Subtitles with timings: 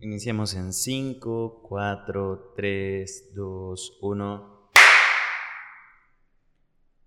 [0.00, 4.70] Iniciamos en 5, 4, 3, 2, 1.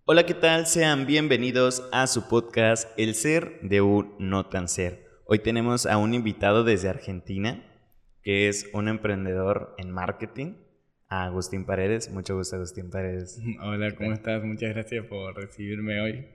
[0.03, 0.67] Hola, ¿qué tal?
[0.67, 5.05] Sean bienvenidos a su podcast El ser de un no tan ser.
[5.25, 7.63] Hoy tenemos a un invitado desde Argentina,
[8.23, 10.55] que es un emprendedor en marketing,
[11.07, 12.11] a Agustín Paredes.
[12.11, 13.39] Mucho gusto, Agustín Paredes.
[13.63, 14.43] Hola, ¿cómo estás?
[14.43, 16.27] Muchas gracias por recibirme hoy.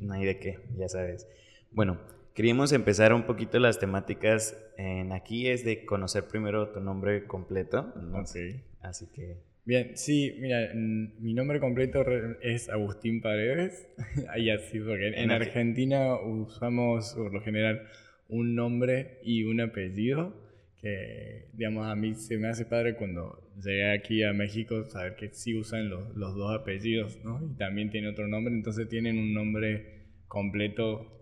[0.00, 1.26] No hay de qué, ya sabes.
[1.72, 1.98] Bueno,
[2.34, 7.92] queríamos empezar un poquito las temáticas en aquí, es de conocer primero tu nombre completo.
[7.96, 8.26] ¿no?
[8.26, 8.60] Sí.
[8.80, 9.38] Así que...
[9.64, 12.04] Bien, sí, mira, mi nombre completo
[12.42, 13.88] es Agustín Paredes.
[14.28, 17.88] Ahí así, porque en, Argentina usamos por lo general
[18.28, 20.36] un nombre y un apellido
[20.82, 25.30] que, digamos, a mí se me hace padre cuando llegué aquí a México saber que
[25.32, 27.40] sí usan los, los dos apellidos, ¿no?
[27.42, 31.14] Y también tiene otro nombre, entonces tienen un nombre completo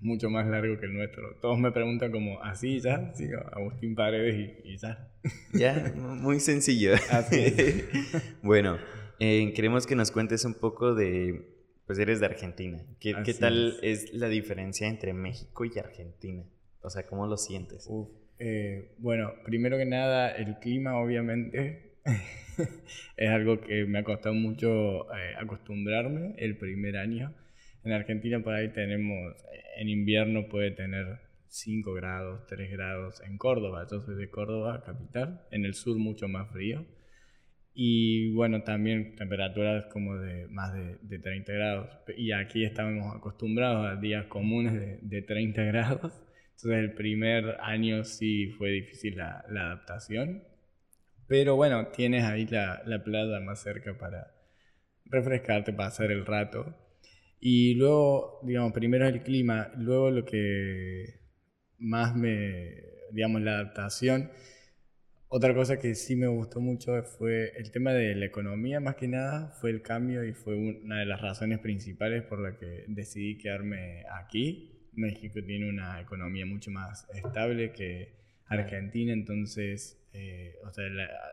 [0.00, 1.36] mucho más largo que el nuestro.
[1.40, 3.12] Todos me preguntan como, ¿así ya?
[3.14, 5.08] Sí, Agustín Paredes y, ya.
[5.52, 6.92] Ya, muy sencillo.
[8.42, 8.78] bueno,
[9.18, 11.48] eh, queremos que nos cuentes un poco de,
[11.86, 12.82] pues eres de Argentina.
[13.00, 14.12] ¿Qué, ¿qué tal es.
[14.12, 16.44] la diferencia entre México y Argentina?
[16.82, 17.88] O sea, ¿cómo lo sientes?
[18.38, 21.96] Eh, bueno, primero que nada, el clima obviamente
[23.16, 27.34] es algo que me ha costado mucho eh, acostumbrarme el primer año
[27.84, 29.36] en Argentina por ahí tenemos,
[29.76, 33.86] en invierno puede tener 5 grados, 3 grados en Córdoba.
[33.90, 35.46] Yo soy de Córdoba, capital.
[35.50, 36.84] En el sur mucho más frío.
[37.72, 41.88] Y bueno, también temperaturas como de más de, de 30 grados.
[42.16, 46.12] Y aquí estamos acostumbrados a días comunes de, de, 30 grados.
[46.56, 50.44] Entonces el primer año sí fue difícil la, la adaptación.
[51.26, 54.32] Pero bueno, tienes ahí la, la playa más cerca para
[55.06, 56.76] refrescarte, pasar el rato.
[57.46, 61.20] Y luego, digamos, primero el clima, luego lo que
[61.76, 62.74] más me,
[63.12, 64.30] digamos, la adaptación.
[65.28, 69.08] Otra cosa que sí me gustó mucho fue el tema de la economía, más que
[69.08, 73.36] nada, fue el cambio y fue una de las razones principales por la que decidí
[73.36, 74.88] quedarme aquí.
[74.94, 78.14] México tiene una economía mucho más estable que
[78.46, 80.86] Argentina, entonces, eh, o sea,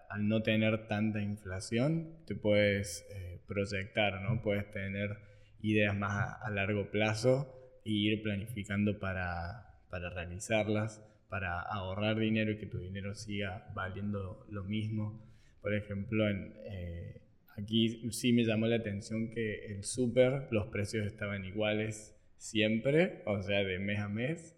[0.10, 4.42] al no tener tanta inflación, te puedes eh, proyectar, ¿no?
[4.42, 5.31] Puedes tener
[5.62, 12.58] ideas más a, largo plazo e ir planificando para, para, realizarlas, para ahorrar dinero y
[12.58, 15.22] que tu dinero siga valiendo lo mismo.
[15.62, 17.22] Por ejemplo, en, eh,
[17.58, 23.42] aquí sí me llamó la atención que el súper, los precios estaban iguales siempre, o
[23.42, 24.56] sea, de mes a mes,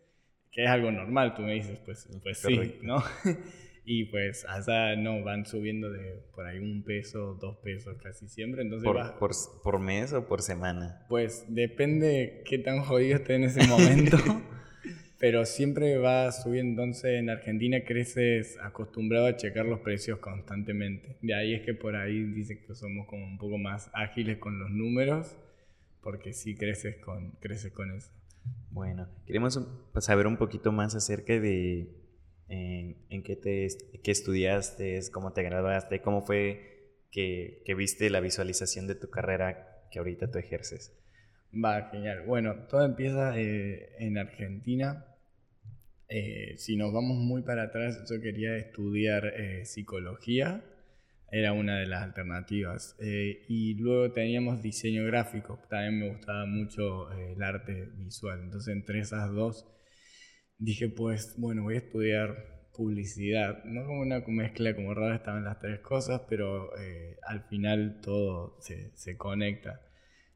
[0.51, 3.03] que es algo normal, tú me dices, pues, pues sí, ¿no?
[3.85, 8.61] Y pues hasta no, van subiendo de por ahí un peso, dos pesos casi siempre.
[8.61, 11.05] Entonces ¿Por, por, por, mes o por semana?
[11.09, 14.17] Pues depende qué tan jodido esté en ese momento.
[15.23, 16.83] pero siempre va subiendo.
[16.83, 21.15] Entonces en Argentina creces acostumbrado a checar los precios constantemente.
[21.21, 24.59] De ahí es que por ahí dice que somos como un poco más ágiles con
[24.59, 25.37] los números,
[26.01, 28.11] porque sí creces con, creces con eso.
[28.69, 29.57] Bueno, queremos
[29.99, 31.87] saber un poquito más acerca de
[32.49, 33.67] en, qué, te,
[34.03, 39.87] qué estudiaste, cómo te graduaste, cómo fue que, que, viste la visualización de tu carrera
[39.91, 40.91] que ahorita tú ejerces.
[41.53, 42.23] Va, genial.
[42.25, 45.05] Bueno, todo empieza eh, en Argentina.
[46.09, 50.63] Eh, si nos vamos muy para atrás, yo quería estudiar eh, psicología,
[51.31, 52.95] era una de las alternativas.
[52.99, 58.41] y luego teníamos diseño gráfico, también me gustaba mucho el arte visual.
[58.43, 59.67] Entonces, entre esas dos
[60.57, 63.63] dije, pues, bueno, voy a estudiar publicidad.
[63.65, 68.57] No como una mezcla como rara estaban las tres cosas, pero eh, al final todo
[68.61, 69.81] se, se, conecta.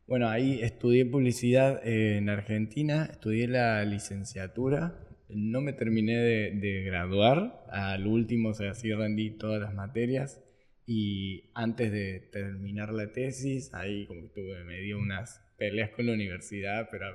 [0.07, 7.65] Bueno, ahí estudié publicidad en Argentina, estudié la licenciatura, no me terminé de, de graduar,
[7.69, 10.41] al último, o sea, sí rendí todas las materias
[10.85, 16.05] y antes de terminar la tesis, ahí como que tuve, me dio unas peleas con
[16.05, 17.07] la universidad, pero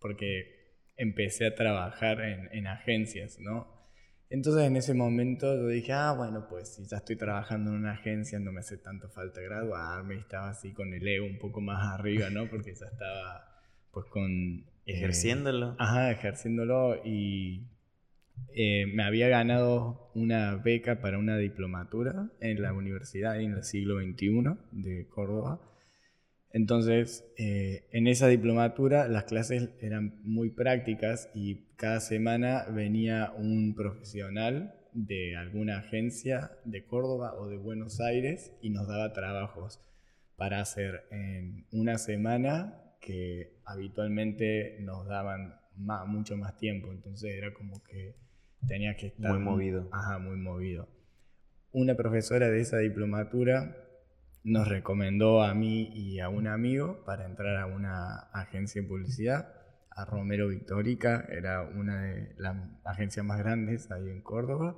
[0.00, 0.55] porque
[0.96, 3.76] empecé a trabajar en, en, agencias, ¿no?
[4.28, 7.92] Entonces en ese momento yo dije, ah, bueno, pues si ya estoy trabajando en una
[7.92, 11.60] agencia no me hace tanto falta graduarme, y estaba así con el ego un poco
[11.60, 12.48] más arriba, ¿no?
[12.48, 13.60] Porque ya estaba
[13.92, 14.64] pues con...
[14.86, 15.74] Eh, ejerciéndolo.
[15.78, 17.66] ajá, ejerciéndolo y
[18.52, 24.00] eh, me había ganado una beca para una diplomatura en la universidad en el siglo
[24.00, 25.60] XXI de Córdoba
[26.56, 33.74] entonces, eh, en esa diplomatura las clases eran muy prácticas y cada semana venía un
[33.74, 39.82] profesional de alguna agencia de Córdoba o de Buenos Aires y nos daba trabajos
[40.36, 45.56] para hacer en una semana que habitualmente nos daban
[46.06, 46.90] mucho más tiempo.
[46.90, 48.16] Entonces era como que
[48.66, 49.30] tenía que estar...
[49.30, 49.90] Muy movido.
[49.92, 50.88] Ajá, muy movido.
[51.70, 53.85] Una profesora de esa diplomatura
[54.46, 59.52] nos recomendó a mí y a un amigo para entrar a una agencia de publicidad,
[59.90, 64.76] a Romero Victorica, era una de las agencias más grandes ahí en Córdoba.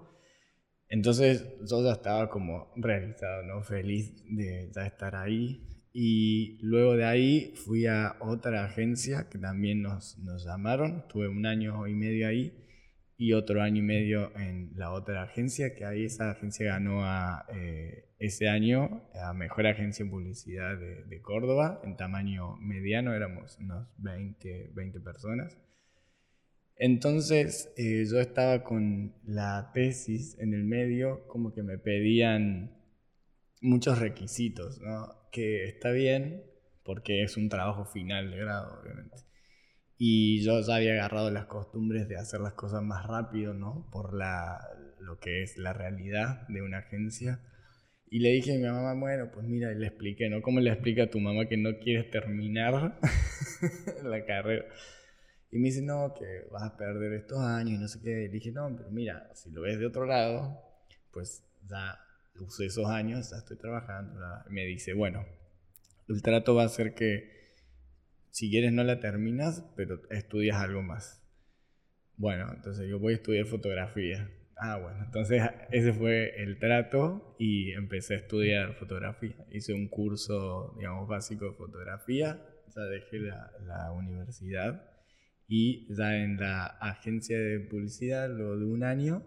[0.88, 3.62] Entonces yo ya estaba como realizado, ¿no?
[3.62, 5.85] Feliz de ya estar ahí.
[5.93, 11.06] Y luego de ahí fui a otra agencia que también nos, nos llamaron.
[11.09, 12.55] Tuve un año y medio ahí
[13.19, 17.44] y otro año y medio en la otra agencia, que ahí esa agencia ganó a,
[17.53, 23.88] eh, ese año a Mejor Agencia en Publicidad de, Córdoba, en tamaño mediano, éramos unos
[23.99, 25.56] 20, 20 personas.
[26.76, 32.76] Entonces eh, yo estaba con la tesis en el medio, como que me pedían
[33.61, 35.29] muchos requisitos, ¿no?
[35.32, 36.44] que está bien,
[36.85, 39.29] porque es un trabajo final de grado, obviamente
[39.99, 43.88] y yo ya había agarrado las costumbres de hacer las cosas más rápido, ¿no?
[43.91, 44.61] Por la,
[45.00, 47.41] lo que es la realidad de una agencia.
[48.10, 50.40] Y le dije a mi mamá, bueno, pues mira, le expliqué, ¿no?
[50.40, 52.99] ¿Cómo le explica a tu mamá que no quieres terminar
[54.02, 54.64] la carrera?
[55.50, 58.25] Y me dice, no, que vas a perder estos años y no sé qué.
[58.25, 60.58] Y dije, no, pero mira, si lo ves de otro lado,
[61.12, 61.99] pues ya
[62.40, 64.20] usé esos años, ya estoy trabajando.
[64.49, 65.26] Y me dice, bueno,
[66.08, 67.38] el trato va a ser que
[68.31, 71.22] si quieres no la terminas, pero estudias algo más.
[72.16, 74.31] Bueno, entonces yo voy a estudiar fotografía.
[74.60, 79.37] Ah, bueno, entonces ese fue el trato y empecé a estudiar fotografía.
[79.52, 82.43] Hice un curso, digamos, básico de fotografía,
[82.75, 84.82] ya dejé la, la universidad
[85.46, 89.22] y ya en la agencia de publicidad, luego de un año,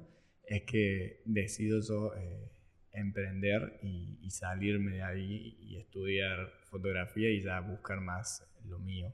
[0.45, 2.51] es que decido yo eh,
[2.91, 9.13] emprender y, y, salirme de ahí y estudiar fotografía y ya buscar más lo mío.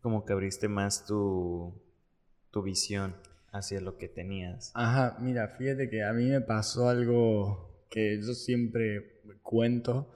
[0.00, 1.74] Como que abriste más tu,
[2.52, 3.14] tu visión
[3.56, 4.72] hacia lo que tenías.
[4.74, 10.12] Ajá, mira, fíjate que a mí me pasó algo que yo siempre cuento,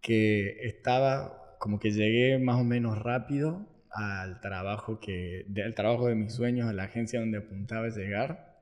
[0.00, 6.14] que estaba como que llegué más o menos rápido al trabajo que del trabajo de
[6.14, 8.58] mis sueños a la agencia donde apuntaba a llegar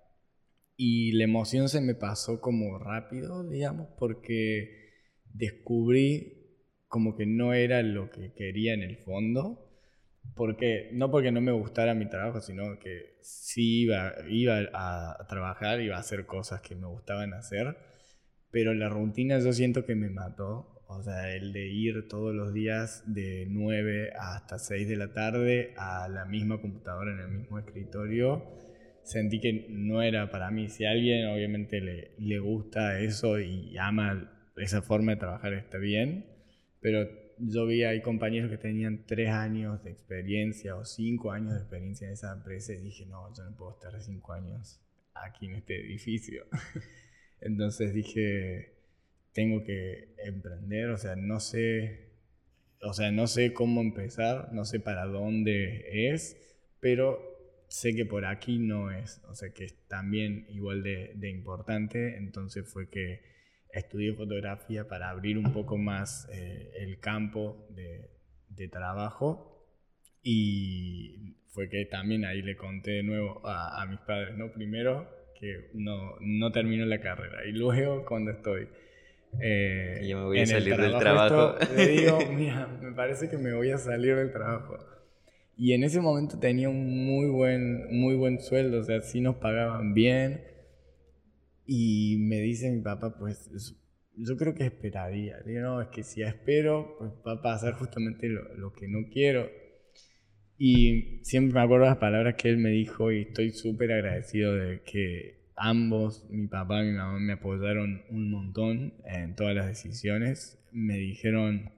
[0.76, 4.91] y la emoción se me pasó como rápido digamos porque
[5.32, 6.41] descubrí
[6.91, 9.69] como que no era lo que quería en el fondo.
[10.35, 15.81] Porque, no porque no me gustara mi trabajo, sino que sí iba, iba a, trabajar,
[15.81, 17.77] iba a hacer cosas que me gustaban hacer,
[18.50, 20.77] pero la rutina yo siento que me mató.
[20.88, 25.73] O sea, el de ir todos los días de 9 hasta 6 de la tarde
[25.77, 28.44] a la misma computadora en el mismo escritorio,
[29.05, 30.69] sentí que no era para mí.
[30.69, 35.79] Si a alguien obviamente le, le gusta eso y ama esa forma de trabajar, está
[35.79, 36.31] bien
[36.81, 37.09] pero
[37.42, 42.06] yo vi ahí compañeros que tenían tres años de experiencia o cinco años de experiencia
[42.06, 44.81] en esa empresa y dije, no, yo no puedo estar cinco años
[45.14, 46.44] aquí en este edificio.
[47.40, 48.75] Entonces dije,
[49.32, 52.10] tengo que emprender, o sea, no sé,
[52.82, 56.36] o sea, no sé cómo empezar, no sé para dónde es,
[56.81, 57.20] pero
[57.69, 62.16] sé que por aquí no es, o sea, que es también igual de, de importante,
[62.16, 63.30] entonces fue que
[63.72, 68.11] estudié fotografía para abrir un poco más eh, el campo de,
[68.49, 69.67] de, trabajo
[70.22, 74.52] y fue que también ahí le conté de nuevo a, a mis padres, ¿no?
[74.52, 75.08] Primero
[75.38, 78.69] que no, no termino la carrera y luego cuando estoy...
[79.41, 81.55] Eh, yo me voy a salir del trabajo.
[81.77, 84.77] le digo, mira, me parece que me voy a salir del trabajo.
[85.56, 89.36] Y en ese momento tenía un muy buen, muy buen sueldo, o sea, sí nos
[89.36, 90.43] pagaban bien,
[91.72, 93.48] y me dice mi papá, pues
[94.17, 95.39] yo creo que esperaría.
[95.46, 99.08] Digo, no, es que si espero, pues va a pasar justamente lo, lo que no
[99.08, 99.48] quiero.
[100.58, 104.82] Y siempre me acuerdo las palabras que él me dijo y estoy súper agradecido de
[104.82, 110.60] que ambos, mi papá y mi mamá, me apoyaron un montón en todas las decisiones.
[110.72, 111.70] Me dijeron,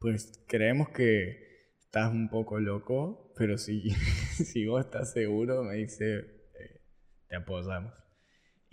[0.00, 6.20] pues creemos que estás un poco loco, pero si, si vos estás seguro, me dice,
[6.20, 6.80] eh,
[7.28, 8.05] te apoyamos.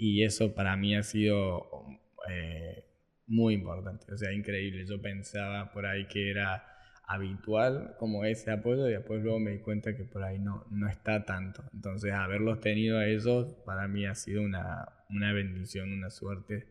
[0.05, 1.65] Y eso para mí ha sido
[2.29, 2.83] eh,
[3.25, 4.86] muy importante, o sea, increíble.
[4.86, 6.62] Yo pensaba por ahí que era
[7.05, 10.89] habitual como ese apoyo y después luego me di cuenta que por ahí no, no
[10.89, 11.63] está tanto.
[11.74, 16.67] Entonces, haberlos tenido a ellos para mí ha sido una, una bendición, una suerte.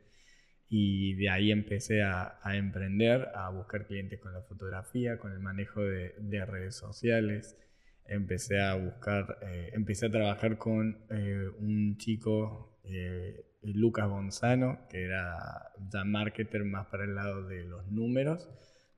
[0.68, 5.38] Y de ahí empecé a, a, emprender, a buscar clientes con la fotografía, con el
[5.40, 7.56] manejo de, de redes sociales.
[8.04, 15.04] Empecé a buscar, eh, empecé a trabajar con eh, un chico eh, Lucas Gonzano, que
[15.04, 18.48] era ya marketer más para el lado de los números,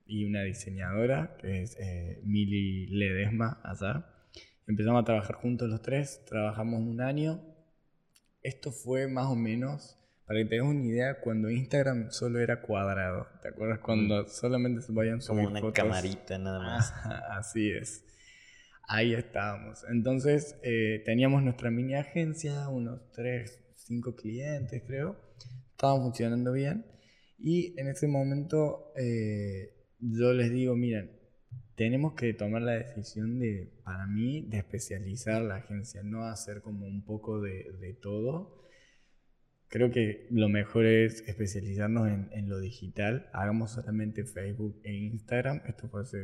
[0.05, 4.05] y una diseñadora, que es eh, Mili Ledesma, allá.
[4.67, 7.41] Empezamos a trabajar juntos los tres, trabajamos un año,
[8.41, 13.27] esto fue más o menos, para que tengas una idea, cuando Instagram solo era cuadrado.
[13.41, 13.79] ¿Te acuerdas?
[13.79, 14.27] Cuando mm.
[14.27, 16.93] solamente se podían subir Como una camarita nada más.
[17.31, 18.03] así es.
[18.87, 19.83] Ahí estábamos.
[19.89, 25.15] Entonces eh, teníamos nuestra mini agencia, unos 3, 5 clientes creo.
[25.71, 26.85] Estaban funcionando bien.
[27.37, 31.11] Y en ese momento eh, yo les digo, miren,
[31.75, 36.85] tenemos que tomar la decisión de, para mí, de especializar la agencia, no hacer como
[36.85, 38.61] un poco de, de todo.
[39.67, 43.29] Creo que lo mejor es especializarnos en, en, lo digital.
[43.33, 45.61] Hagamos solamente Facebook e Instagram.
[45.67, 46.17] Esto fue hace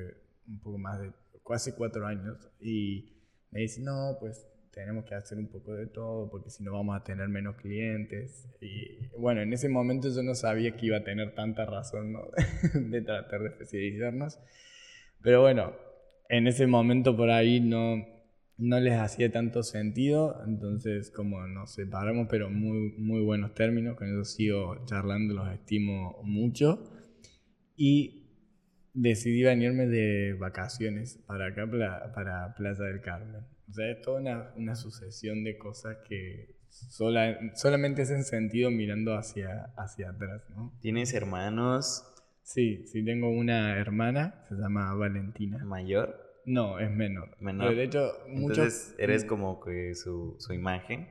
[0.48, 1.12] un poco más de
[1.46, 2.38] casi cuatro años.
[2.62, 3.18] Y
[3.52, 6.96] me dice, no, pues tenemos que hacer un poco de todo porque si no vamos
[6.96, 8.48] a tener menos clientes.
[8.62, 12.22] Y bueno, en ese momento yo no sabía que iba a tener tanta razón ¿no?
[12.74, 14.40] de tratar de especializarnos.
[15.22, 15.74] Pero bueno,
[16.30, 17.98] en ese momento por ahí no,
[18.58, 24.08] no les hacía tanto sentido, entonces como nos separamos, pero muy, muy buenos términos, con
[24.08, 26.84] eso sigo charlando, los estimo mucho.
[27.76, 28.22] Y
[28.94, 31.70] decidí venirme de vacaciones para acá,
[32.14, 33.42] para Plaza del Carmen.
[33.72, 39.16] O sea, es toda una, una sucesión de cosas que sola, solamente hacen sentido mirando
[39.16, 40.78] hacia, hacia atrás, ¿no?
[40.82, 42.06] ¿Tienes hermanos?
[42.44, 45.64] Sí, sí, tengo una hermana, se llama Valentina.
[45.64, 46.20] ¿Mayor?
[46.46, 47.38] No, es menor.
[47.40, 47.76] Menor.
[47.76, 51.08] de hecho, Entonces, ¿eres como que su, su imagen?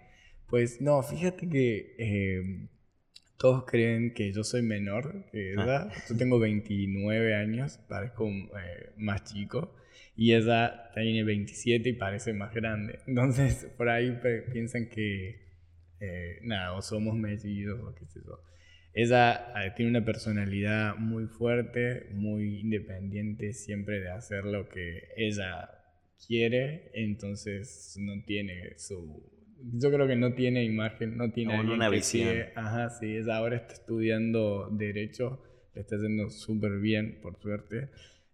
[0.48, 2.68] Pues no, fíjate que eh,
[3.38, 5.88] todos creen que yo soy menor ella.
[5.88, 5.92] Ah.
[6.10, 9.74] Yo tengo 29 años, parezco eh, más chico.
[10.16, 13.00] Y ella tiene 27 y parece más grande.
[13.06, 14.18] Entonces, por ahí
[14.52, 15.40] piensan que,
[16.00, 18.42] eh, nada, o somos mellizos o qué sé yo.
[18.92, 25.70] Ella eh, tiene una personalidad muy fuerte, muy independiente, siempre de hacer lo que ella
[26.26, 26.90] quiere.
[26.94, 32.28] Entonces, no tiene su yo creo que no tiene imagen, no tiene una visión.
[32.54, 35.42] Ajá, sí, ella ahora está estudiando Derecho,
[35.74, 37.90] le está haciendo súper bien, por suerte.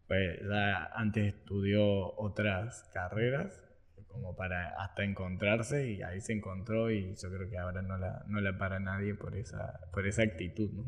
[0.08, 3.62] Pues ya antes estudió otras carreras,
[4.08, 8.24] como para hasta encontrarse, y ahí se encontró, y yo creo que ahora no la,
[8.28, 10.84] no la para nadie por esa, por esa actitud, ¿no?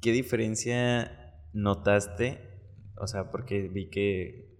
[0.00, 1.10] ¿Qué diferencia
[1.52, 2.38] notaste?
[2.96, 4.56] O sea, porque vi que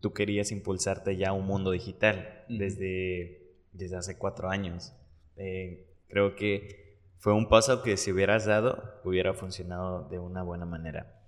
[0.00, 3.42] tú querías impulsarte ya a un mundo digital desde
[3.72, 4.94] desde hace cuatro años.
[5.36, 10.66] Eh, creo que fue un paso que si hubieras dado hubiera funcionado de una buena
[10.66, 11.21] manera.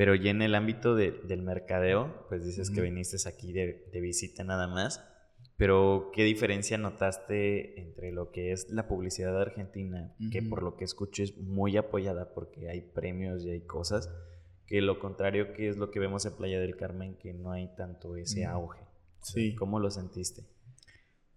[0.00, 4.66] Pero ya en el ámbito del mercadeo, pues dices que viniste aquí de, visita nada
[4.66, 5.04] más.
[5.58, 10.78] Pero, ¿qué diferencia notaste entre lo que es la publicidad de Argentina, que por lo
[10.78, 14.10] que escucho es muy apoyada porque hay premios y hay cosas,
[14.66, 17.68] que lo contrario que es lo que vemos en Playa del Carmen, que no hay
[17.76, 18.80] tanto ese auge?
[19.20, 19.54] Sí.
[19.54, 20.46] ¿Cómo lo sentiste?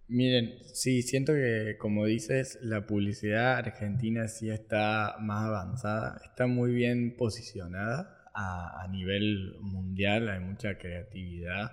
[0.07, 6.71] Miren, sí, siento que como dices, la publicidad argentina sí está más avanzada, está muy
[6.71, 11.71] bien posicionada a, nivel mundial, hay mucha creatividad.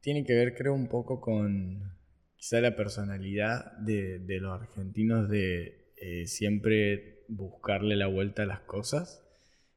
[0.00, 1.96] Tiene que ver, creo, un poco con
[2.36, 9.22] quizá la personalidad de, los argentinos de eh, siempre buscarle la vuelta a las cosas.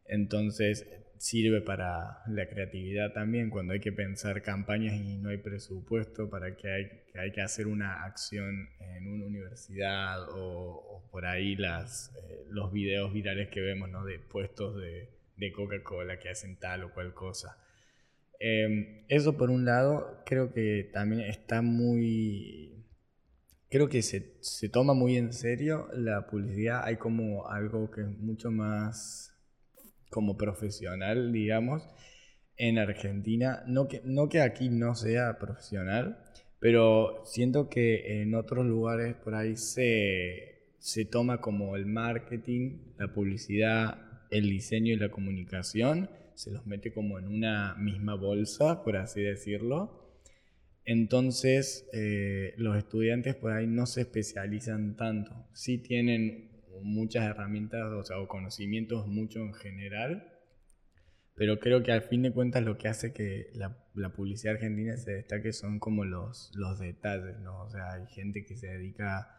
[0.05, 6.29] Entonces, sirve para la creatividad también cuando hay que pensar campañas y no hay presupuesto
[6.29, 11.55] para que hay que, hay que hacer una acción en una universidad o, por ahí
[11.55, 14.03] las, eh, los videos virales que vemos ¿no?
[14.03, 17.57] de puestos de, de Coca-Cola que hacen tal o cual cosa.
[18.39, 22.85] Em, eso por un lado creo que también está muy...
[23.69, 26.83] Creo que se, se toma muy en serio la publicidad.
[26.83, 29.35] Hay como algo que es mucho más
[30.09, 31.83] como profesional, digamos,
[32.57, 33.63] en Argentina.
[33.67, 36.23] No que, no que aquí no sea profesional,
[36.59, 43.13] pero siento que en otros lugares por ahí se, se toma como el marketing, la
[43.13, 48.97] publicidad, el diseño y la comunicación, se los mete como en una misma bolsa, por
[48.97, 50.05] así decirlo.
[50.83, 55.47] Entonces, eh, los estudiantes por ahí no se especializan tanto.
[55.53, 56.51] Sí tienen
[56.83, 60.31] muchas herramientas o, sea, o conocimientos mucho en general,
[61.35, 64.95] pero creo que al fin de cuentas lo que hace que la, la, publicidad argentina
[64.97, 67.63] se destaque son como los, los detalles, ¿no?
[67.63, 69.31] O sea, hay gente que se dedica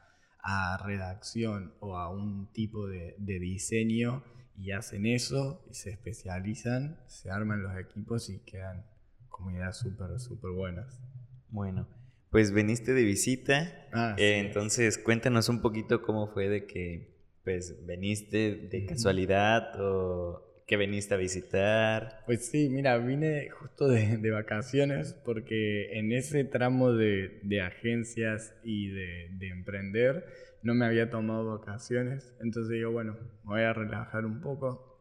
[0.43, 4.25] a redacción o a un tipo de, de diseño
[4.59, 8.85] y hacen eso y se especializan, se arman los equipos y quedan
[9.29, 11.01] comunidades súper, súper buenas.
[11.49, 11.87] Bueno,
[12.31, 17.87] pues veniste de visita, ah, eh, entonces cuéntanos un poquito cómo fue de que pues
[17.87, 22.23] veniste de casualidad o que veniste a visitar.
[22.27, 28.53] Pues sí, mira, vine justo de, de vacaciones porque en ese tramo de, de agencias
[28.65, 30.27] y de, de, emprender
[30.67, 35.01] no me había tomado vacaciones, entonces digo, bueno, me voy a relajar un poco.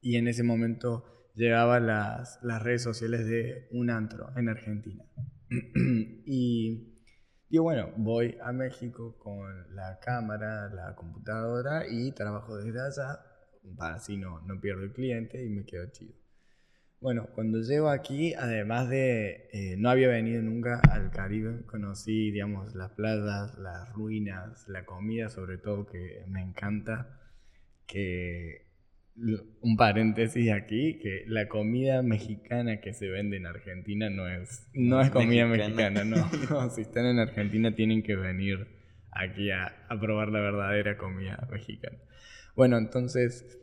[0.00, 5.04] Y en ese momento llegaban las, las redes sociales de un antro en Argentina.
[6.26, 7.02] y
[7.48, 13.18] digo, bueno, voy a México con la cámara, la computadora y trabajo desde allá,
[13.76, 16.14] para así no, no pierdo el cliente y me quedo chido.
[17.06, 22.74] Bueno, cuando llego aquí, además de eh, no había venido nunca al Caribe, conocí, digamos,
[22.74, 27.20] las playas, las ruinas, la comida, sobre todo que me encanta.
[27.86, 28.66] Que
[29.14, 35.00] un paréntesis aquí, que la comida mexicana que se vende en Argentina no es, no
[35.00, 36.70] es comida mexicana, no.
[36.70, 38.66] Si están en Argentina tienen que venir
[39.12, 41.98] aquí a, a probar la verdadera comida mexicana.
[42.56, 43.60] Bueno, entonces,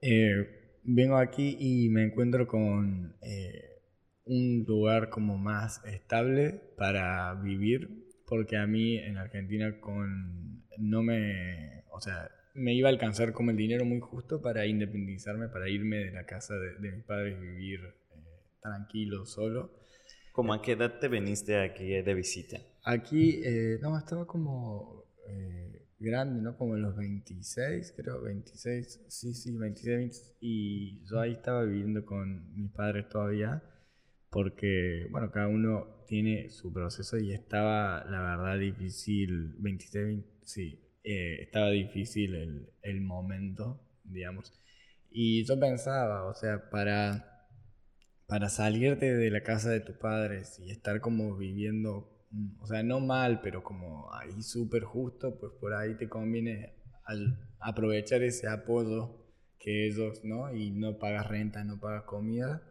[0.00, 3.80] eh, vengo aquí y me encuentro con eh,
[4.24, 11.84] un lugar como más estable para vivir, porque a mí en Argentina con no me,
[11.90, 15.96] o sea, me iba a alcanzar como el dinero muy justo para independizarme, para irme
[15.98, 18.20] de la casa de, mis padres y vivir eh,
[18.60, 19.72] tranquilo, solo.
[20.32, 22.58] ¿Cómo a qué edad te viniste aquí de visita?
[22.84, 25.69] Aquí, eh, no, estaba como eh,
[26.00, 26.56] grande, ¿no?
[26.56, 32.54] Como en los 26, creo, 26, sí, sí, 26, y yo ahí estaba viviendo con
[32.56, 33.62] mis padres todavía,
[34.30, 41.42] porque, bueno, cada uno tiene su proceso y estaba, la verdad, difícil, 26, sí, eh,
[41.42, 44.52] estaba difícil el, el, momento, digamos.
[45.10, 47.48] Y yo pensaba, o sea, para,
[48.26, 52.19] para salirte de la casa de tus padres y estar como viviendo,
[52.60, 57.38] o sea, no mal, pero como ahí súper justo, pues por ahí te conviene al
[57.58, 59.16] aprovechar ese apoyo
[59.58, 60.54] que ellos, ¿no?
[60.54, 62.62] Y no pagas renta, no pagas comida,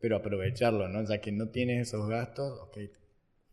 [0.00, 1.04] pero aprovecharlo, ¿no?
[1.04, 2.78] Ya que no tienes esos gastos, ok,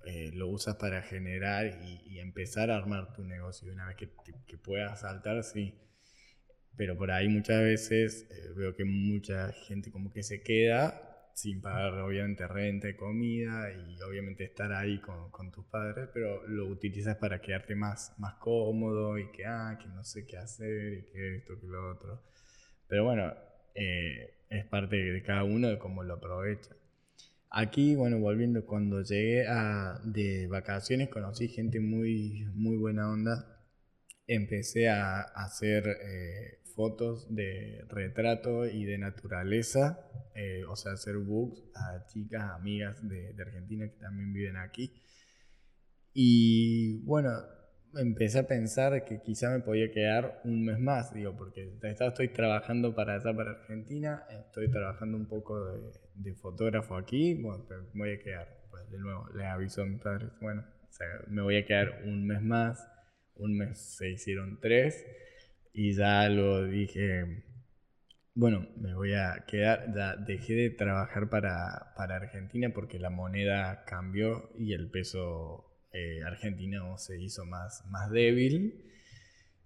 [0.05, 3.71] eh, lo usas para generar y, empezar a armar tu negocio.
[3.73, 4.09] Una vez que,
[4.47, 5.73] que puedas saltar, sí.
[6.77, 11.61] Pero por ahí muchas veces eh, veo que mucha gente como que se queda sin
[11.61, 17.17] pagar obviamente renta comida y obviamente estar ahí con, con, tus padres, pero lo utilizas
[17.17, 21.35] para quedarte más, más cómodo y que, ah, que no sé qué hacer y que
[21.37, 22.21] esto, que lo otro.
[22.87, 23.33] Pero bueno,
[23.75, 26.75] eh, es parte de cada uno de cómo lo aprovecha.
[27.49, 33.61] Aquí, bueno, volviendo, cuando llegué a, de vacaciones conocí gente muy, muy buena onda.
[34.27, 39.99] Empecé a, hacer eh, fotos de retrato y de naturaleza,
[40.35, 44.93] eh, o sea, hacer books a chicas, amigas de, de Argentina que también viven aquí.
[46.13, 47.31] Y bueno,
[47.95, 52.95] empecé a pensar que quizá me podía quedar un mes más, digo, porque estoy trabajando
[52.95, 55.59] para allá, para Argentina, estoy trabajando un poco
[56.15, 60.01] de, fotógrafo aquí, bueno, me voy a quedar, pues de nuevo, le aviso a mis
[60.01, 60.63] padres, bueno,
[61.27, 62.87] me voy a quedar un mes más,
[63.35, 65.05] un mes se hicieron tres,
[65.73, 67.43] y ya lo dije,
[68.33, 73.83] bueno, me voy a quedar, ya dejé de trabajar para, para Argentina porque la moneda
[73.85, 78.85] cambió y el peso eh, argentino se hizo más, más débil.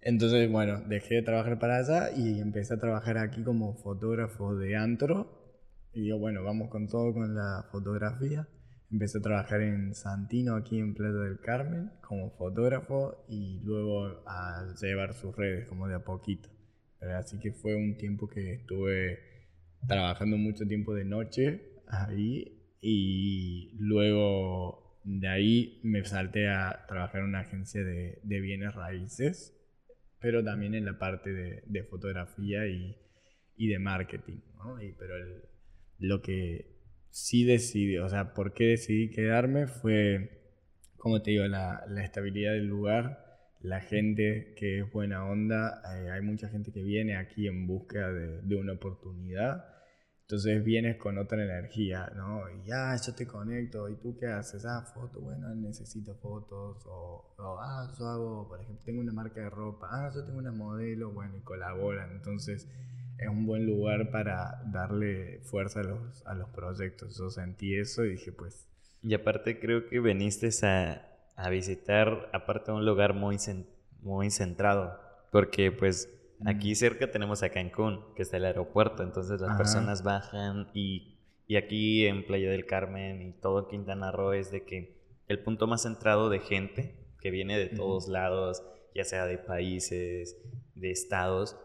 [0.01, 4.75] Entonces, bueno, dejé de trabajar para allá y empecé a trabajar aquí como fotógrafo de
[4.75, 5.41] antro.
[5.93, 8.47] Y digo, bueno, vamos con todo con la fotografía.
[8.91, 14.73] Empecé a trabajar en Santino, aquí en Playa del Carmen, como fotógrafo y luego a
[14.79, 16.49] llevar sus redes como de a poquito.
[17.01, 19.19] Así que fue un tiempo que estuve
[19.87, 27.27] trabajando mucho tiempo de noche ahí y luego de ahí me salté a trabajar en
[27.27, 29.55] una agencia de, de bienes raíces,
[30.19, 32.97] pero también en la parte de, de fotografía y,
[33.55, 34.39] y, de marketing.
[34.57, 34.81] ¿no?
[34.81, 35.15] Y, pero
[35.99, 36.74] lo que
[37.15, 40.41] sí decidí, o sea, por qué decidí quedarme fue,
[40.97, 45.81] como te digo, la, la estabilidad del lugar, la gente que es buena onda.
[45.95, 49.65] Eh, hay mucha gente que viene aquí en búsqueda de, de una oportunidad
[50.25, 52.49] entonces vienes con otra energía, ¿no?
[52.49, 54.65] Y ya, ah, yo te conecto, ¿y tú qué haces?
[54.65, 59.51] Ah, foto, bueno, necesito fotos, o, ah, yo hago, por ejemplo, tengo una marca de
[59.51, 62.09] ropa, ah, yo tengo una modelo, bueno, y colaboran.
[62.11, 62.67] Entonces
[63.17, 67.17] es un buen lugar para darle fuerza a los, a los proyectos.
[67.17, 68.67] Yo sentí eso y dije, pues...
[69.01, 73.37] Y aparte creo que viniste a, a visitar, aparte un lugar muy,
[74.01, 74.99] muy centrado,
[75.31, 76.09] porque pues
[76.43, 81.55] Aquí cerca tenemos a Cancún, que está el aeropuerto, entonces las personas bajan y, y,
[81.55, 84.97] aquí en Playa del Carmen y todo Quintana Roo es de que
[85.27, 90.37] el punto más centrado de gente que viene de todos lados, ya sea de países,
[90.75, 91.57] de estados,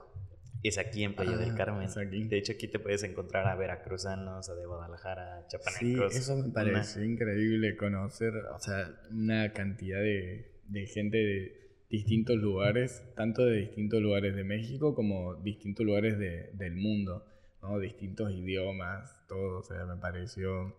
[0.63, 1.89] es aquí en Playa del ah, Carmen.
[2.29, 6.13] De hecho, aquí te puedes encontrar a veracruzanos, a de Guadalajara, chapanecos.
[6.13, 12.37] Sí, eso me parece increíble conocer, o sea, una cantidad de, de gente de distintos
[12.37, 17.27] lugares, tanto de distintos lugares de México como distintos lugares de, del mundo,
[17.63, 17.79] ¿no?
[17.79, 20.77] distintos idiomas, todo, o sea, me pareció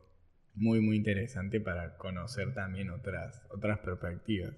[0.56, 4.54] muy, muy interesante para conocer también otras, otras perspectivas.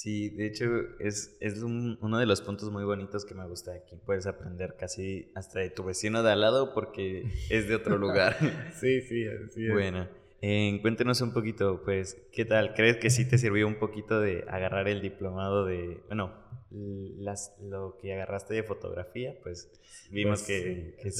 [0.00, 0.64] Sí, de hecho
[0.98, 3.96] es, es uno de los puntos muy bonitos que me gusta aquí.
[4.06, 8.34] Puedes aprender casi hasta de tu vecino de al lado porque es de otro lugar.
[8.80, 9.70] sí, sí, así es.
[9.70, 10.08] Bueno,
[10.40, 12.72] eh, cuéntenos un poquito, pues, ¿qué tal?
[12.72, 16.32] ¿Crees que sí te sirvió un poquito de agarrar el diplomado de, bueno,
[16.70, 19.34] las, lo que agarraste de fotografía?
[19.42, 19.70] Pues
[20.10, 21.10] vimos pues, que, que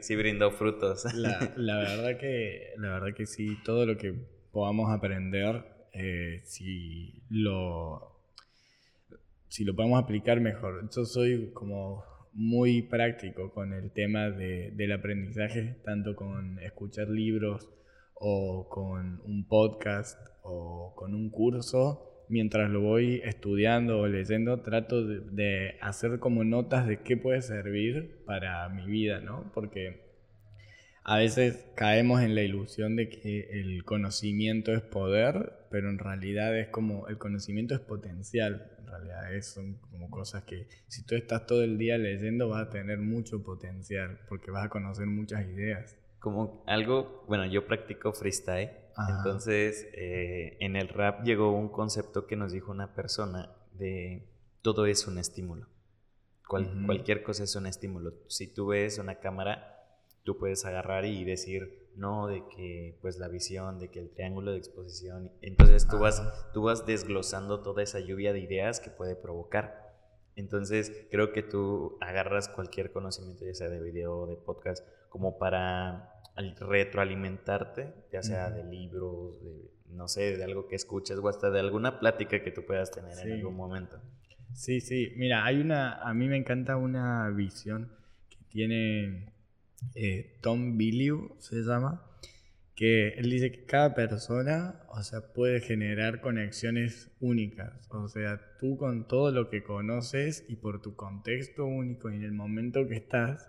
[0.00, 1.04] sí, brindó frutos.
[1.14, 4.14] La, la, verdad que, la verdad que sí, todo lo que
[4.50, 8.15] podamos aprender, eh, si lo
[9.48, 10.88] si lo podemos aplicar mejor.
[10.94, 17.70] Yo soy como muy práctico con el tema de, del aprendizaje, tanto con escuchar libros,
[18.18, 25.04] o con un podcast o con un curso, mientras lo voy estudiando o leyendo, trato
[25.04, 29.50] de, hacer como notas de qué puede servir para mi vida, ¿no?
[29.54, 30.06] Porque
[31.04, 36.58] a veces caemos en la ilusión de que el conocimiento es poder, pero en realidad
[36.58, 38.72] es como el conocimiento es potencial.
[38.98, 42.70] Realidad es, son como cosas que si tú estás todo el día leyendo vas a
[42.70, 48.70] tener mucho potencial porque vas a conocer muchas ideas como algo, bueno, yo practico freestyle,
[49.08, 54.26] entonces eh, en el rap llegó un concepto que nos dijo una persona de
[54.60, 55.68] todo es un estímulo.
[56.48, 58.14] Cualquier cosa es un estímulo.
[58.26, 59.84] Si tú ves una cámara,
[60.24, 64.52] tú puedes agarrar y decir, no, de que pues la visión, de que el triángulo
[64.52, 69.16] de exposición, entonces tú vas, tú vas desglosando toda esa lluvia de ideas que puede
[69.16, 69.86] provocar.
[70.36, 75.38] Entonces creo que tú agarras cualquier conocimiento, ya sea de video o de podcast, como
[75.38, 81.50] para retroalimentarte, ya sea de libros, de, no sé, de algo que escuches o hasta
[81.50, 83.98] de alguna plática que tú puedas tener en algún momento.
[84.52, 87.90] Sí, sí, mira, hay una, a mí me encanta una visión
[88.28, 89.32] que tiene
[89.94, 92.02] eh, Tom Billieu, se llama,
[92.74, 98.76] que él dice que cada persona, o sea, puede generar conexiones únicas, o sea, tú
[98.76, 102.96] con todo lo que conoces y por tu contexto único y en el momento que
[102.96, 103.48] estás,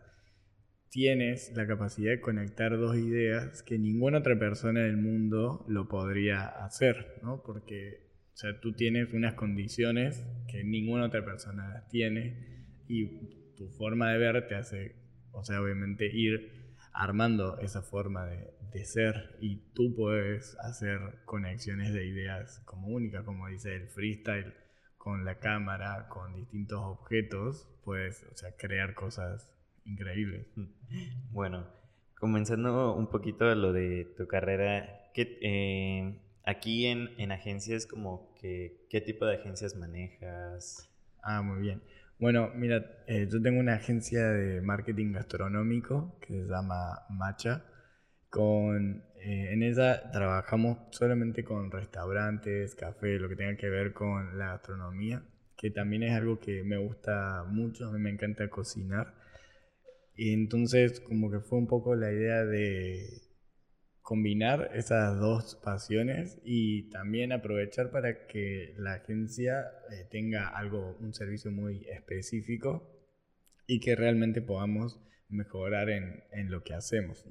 [0.90, 6.48] tienes la capacidad de conectar dos ideas que ninguna otra persona del mundo lo podría
[6.48, 7.44] hacer, ¿no?
[7.46, 13.68] Porque, o sea, tú tienes unas condiciones que ninguna otra persona las tiene y tu
[13.70, 14.96] forma de ver te hace,
[15.38, 21.94] o sea, obviamente ir armando esa forma de, de ser y tú puedes hacer conexiones
[21.94, 24.54] de ideas como únicas, como dice el freestyle,
[24.98, 29.54] con la cámara, con distintos objetos, puedes, o sea, crear cosas
[29.86, 30.48] increíble.
[31.32, 31.66] Bueno,
[32.20, 38.86] comenzando un poquito lo de tu carrera, ¿qué, eh, aquí en, en agencias, como que,
[38.90, 40.90] ¿qué tipo de agencias manejas?
[41.22, 41.82] Ah, muy bien.
[42.20, 47.64] Bueno, mira, eh, yo tengo una agencia de marketing gastronómico que se llama Macha.
[48.30, 54.38] Con, eh, en ella trabajamos solamente con restaurantes, café, lo que tenga que ver con
[54.38, 55.24] la gastronomía,
[55.58, 59.14] que también es algo que me gusta mucho, a mí me encanta cocinar.
[60.16, 63.22] Y entonces como que fue un poco la idea de
[64.08, 71.14] combinar esas dos pasiones y también aprovechar para que la agencia eh, tenga algo, un
[71.14, 72.90] servicio muy específico
[73.68, 77.26] y que realmente podamos mejorar en, en lo que hacemos.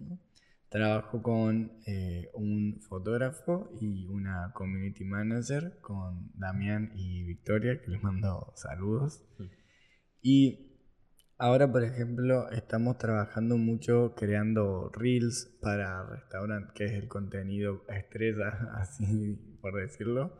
[0.68, 8.02] Trabajo con eh, un fotógrafo y una community manager, con Damián y Victoria, que les
[8.02, 9.24] mando saludos.
[10.20, 10.65] Y
[11.38, 18.70] Ahora, por ejemplo, estamos trabajando mucho creando reels para restaurant, que es el contenido estrella,
[18.74, 20.32] así por decirlo.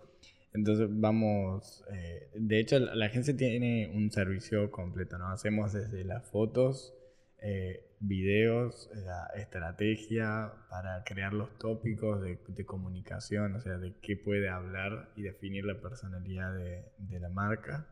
[0.54, 5.28] Entonces vamos, eh, de hecho la, agencia tiene un servicio completo, ¿no?
[5.28, 6.94] Hacemos desde las fotos,
[7.42, 14.16] eh, videos, la estrategia para crear los tópicos de, de, comunicación, o sea, de qué
[14.16, 17.86] puede hablar y definir la personalidad de, de la marca.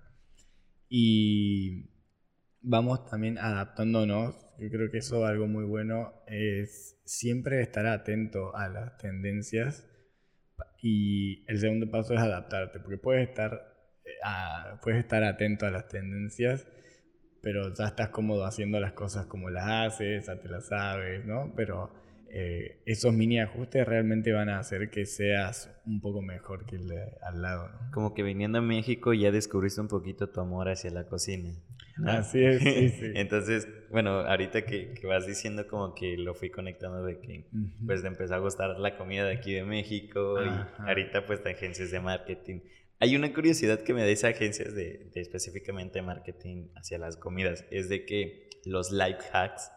[0.88, 1.93] Y
[2.64, 4.34] vamos también adaptándonos.
[4.58, 9.84] Yo creo que eso es algo muy bueno es siempre estar atento a las tendencias
[10.80, 13.52] y el segundo paso es adaptarte, porque puedes estar,
[14.04, 16.66] eh, puedes estar atento a las tendencias,
[17.42, 21.52] pero ya estás cómodo haciendo las cosas como las haces, ya te las sabes, ¿no?
[21.56, 21.90] Pero
[22.28, 26.88] eh, esos mini ajustes realmente van a hacer que seas un poco mejor que el
[26.88, 27.68] de al lado.
[27.68, 27.90] ¿no?
[27.92, 31.50] Como que viniendo a México ya descubriste un poquito tu amor hacia la cocina.
[32.06, 33.12] Así es, sí, sí.
[33.14, 37.44] Entonces, bueno, ahorita que, que, vas diciendo como que lo fui conectando de que
[37.86, 41.50] pues te empezó a gustar la comida de aquí de México y ahorita pues de
[41.52, 42.60] agencias de marketing.
[43.00, 47.64] Hay una curiosidad que me da esa agencias de, de específicamente marketing hacia las comidas,
[47.70, 49.70] es de que los life hacks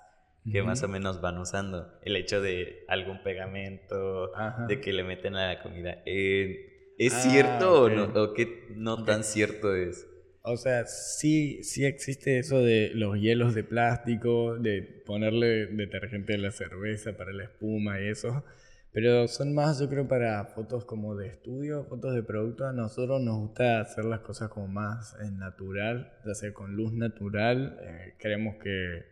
[0.52, 4.32] que más o menos van usando, el hecho de algún pegamento,
[4.68, 8.68] de que le meten a la comida, eh, ¿es ah, cierto o, no, o qué
[8.76, 10.08] no tan cierto es?
[10.50, 16.38] O sea, sí, sí existe eso de los hielos de plástico, de ponerle detergente a
[16.38, 18.46] la cerveza para la espuma y eso.
[18.94, 22.66] Pero son más, yo creo, para fotos como de estudio, fotos de producto.
[22.66, 26.94] A nosotros nos gusta hacer las cosas como más en natural, ya sea con luz
[26.94, 27.78] natural.
[27.82, 29.04] Eh, creemos que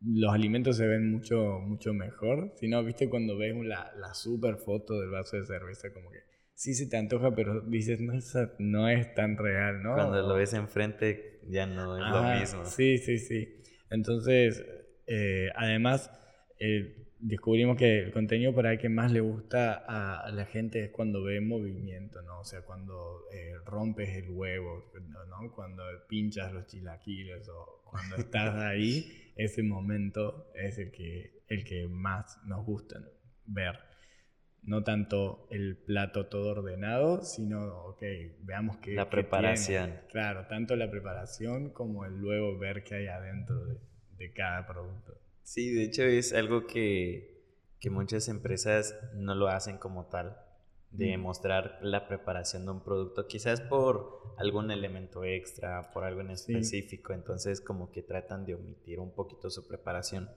[0.00, 2.52] los alimentos se ven mucho, mucho mejor.
[2.56, 6.33] Si no, viste cuando ves la, la super foto del vaso de cerveza, como que
[6.54, 8.14] sí se te antoja, pero dices, no,
[8.58, 9.94] no es tan real, ¿no?
[9.94, 12.64] Cuando lo ves enfrente ya no es lo mismo.
[12.64, 13.62] Sí, sí, sí.
[13.90, 14.64] Entonces,
[15.06, 16.10] eh, además,
[16.58, 20.90] eh, descubrimos que el contenido para el que más le gusta a, la gente es
[20.90, 22.40] cuando ve movimiento, ¿no?
[22.40, 24.92] O sea, cuando eh, rompes el huevo,
[25.28, 25.52] ¿no?
[25.54, 31.86] Cuando pinchas los chilaquiles o cuando estás ahí, ese momento es el que, el que
[31.88, 33.00] más nos gusta
[33.46, 33.93] ver.
[34.66, 38.02] No tanto el plato todo ordenado, sino, ok,
[38.40, 38.94] veamos que...
[38.94, 39.94] La preparación.
[40.10, 43.78] Claro, tanto la preparación como el luego ver qué hay adentro de,
[44.16, 45.18] de cada producto.
[45.42, 47.44] Sí, de hecho es algo que,
[47.78, 50.38] que muchas empresas no lo hacen como tal,
[50.90, 56.30] de mostrar la preparación de un producto, quizás por algún elemento extra, por algo en
[56.30, 60.30] específico, entonces como que tratan de omitir un poquito su preparación.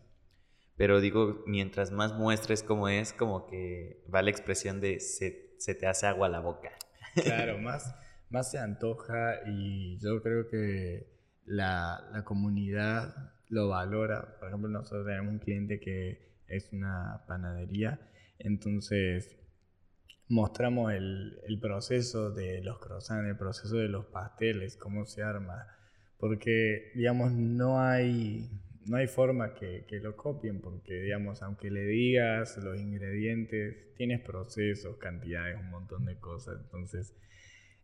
[0.78, 5.76] Pero digo, mientras más muestres cómo es, como que va la expresión de se, se
[5.76, 6.70] te hace agua a la boca.
[7.16, 7.96] Claro, más,
[8.30, 11.08] más se antoja y yo creo que
[11.46, 14.38] la, la comunidad lo valora.
[14.40, 18.00] Por ejemplo, nosotros tenemos un cliente que es una panadería,
[18.40, 19.36] entonces
[20.30, 25.68] mostramos el, el, proceso de los croissants, el proceso de los pasteles, cómo se arma,
[26.18, 28.50] porque, digamos, no hay,
[28.88, 34.22] no hay forma que, que, lo copien, porque, digamos, aunque le digas los ingredientes, tienes
[34.22, 37.14] procesos, cantidades, un montón de cosas, entonces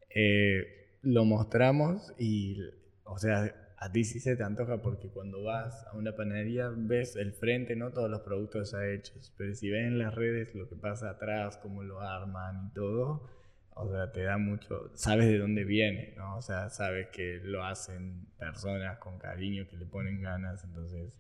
[0.10, 2.60] eh, lo mostramos y,
[3.04, 7.18] o sea, a ti sí se te antoja porque cuando vas a una panadería ves
[7.18, 7.92] el frente, ¿no?
[7.92, 9.34] Todos los productos ya hechos.
[9.38, 13.28] Pero si ves en las redes lo que pasa atrás, cómo lo arman y todo,
[13.76, 14.92] o sea, te da mucho.
[14.96, 16.38] Sabes de dónde viene, ¿no?
[16.38, 20.64] O sea, sabes que lo hacen personas con cariño, que le ponen ganas.
[20.64, 21.14] Entonces,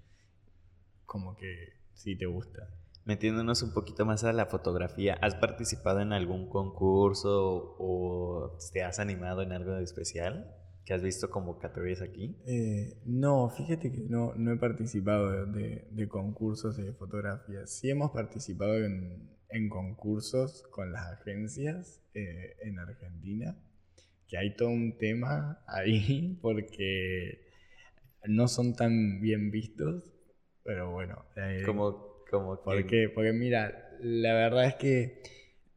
[1.06, 2.70] como que sí te gusta.
[3.06, 9.00] Metiéndonos un poquito más a la fotografía, ¿has participado en algún concurso o te has
[9.00, 10.56] animado en algo de especial?
[10.86, 12.36] que has visto como categorías aquí?
[12.46, 17.66] Eh, no, fíjate que no, no he participado de, de, concursos de fotografía.
[17.68, 23.56] Sí hemos participado en, en concursos con las agencias eh, en Argentina,
[24.28, 27.48] que hay todo un tema ahí porque
[28.26, 30.04] no son tan bien vistos,
[30.63, 31.26] pero bueno.
[31.36, 35.22] Eh, como, como porque, porque mira, la verdad es que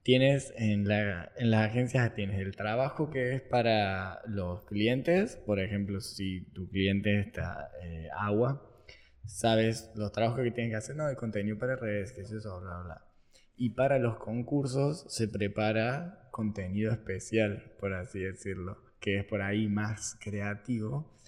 [0.02, 5.58] tienes en, la, en las agencias tienes el trabajo que es para los clientes, por
[5.58, 8.62] ejemplo, si tu cliente está eh, agua,
[9.24, 12.60] sabes los trabajos que tienes que hacer, no, el contenido para redes, que es eso,
[12.60, 13.05] bla, bla.
[13.56, 19.66] Y para los concursos se prepara contenido especial, por así decirlo, que es por ahí
[19.66, 21.18] más creativo,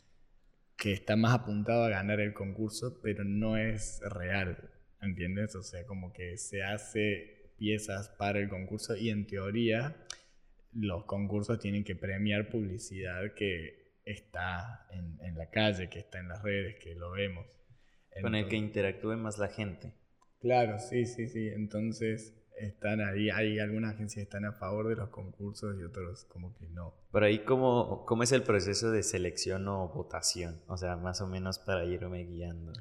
[0.76, 5.56] que está más apuntado a ganar el concurso, pero no es real, ¿entiendes?
[5.56, 9.96] O sea, como que se hace piezas para el concurso y en teoría
[10.72, 16.28] los concursos tienen que premiar publicidad que está en, en la calle, que está en
[16.28, 17.46] las redes, que lo vemos.
[18.20, 19.94] Con el que interactúe más la gente.
[20.40, 21.48] Claro, sí, sí, sí.
[21.48, 26.24] Entonces están ahí, hay algunas agencias que están a favor de los concursos y otros
[26.24, 26.94] como que no.
[27.11, 30.61] Por ahí, ¿cómo, cómo es el proceso de selección o votación?
[30.66, 32.72] O sea, más o menos para irme guiando.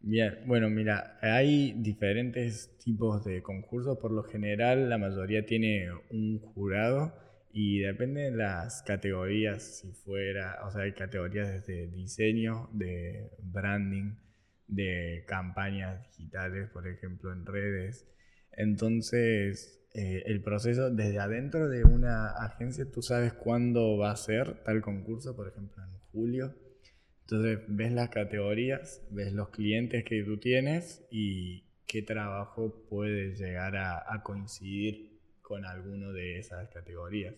[0.00, 3.98] Bien, bueno, mira, hay diferentes tipos de concursos.
[3.98, 7.14] Por lo general, la mayoría tiene un jurado
[7.52, 14.16] y depende de las categorías, si fuera, o sea, hay categorías desde diseño, de branding,
[14.66, 18.06] de campañas digitales, por ejemplo, en redes.
[18.52, 24.62] Entonces, eh, el proceso desde adentro de una agencia, tú sabes cuándo va a ser
[24.64, 26.54] tal concurso, por ejemplo, en julio
[27.24, 33.76] entonces ves las categorías, ves los clientes que tú tienes y qué trabajo puede llegar
[33.76, 37.34] a, coincidir con alguno de esas categorías.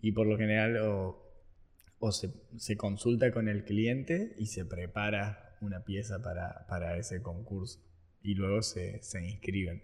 [0.00, 6.22] Y por lo general o, se, consulta con el cliente y se prepara una pieza
[6.22, 7.80] para, ese concurso
[8.22, 9.82] y luego se, inscriben.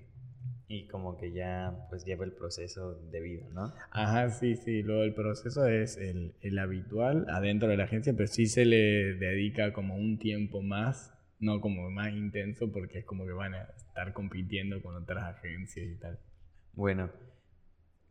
[0.69, 3.73] y como que ya pues lleva el proceso debido, ¿no?
[3.91, 4.83] Ajá, sí, sí.
[4.83, 9.15] Luego el proceso es el, el, habitual adentro de la agencia, pero sí se le
[9.15, 13.63] dedica como un tiempo más, no como más intenso, porque es como que van a
[13.77, 16.19] estar compitiendo con otras agencias y tal.
[16.73, 17.11] Bueno,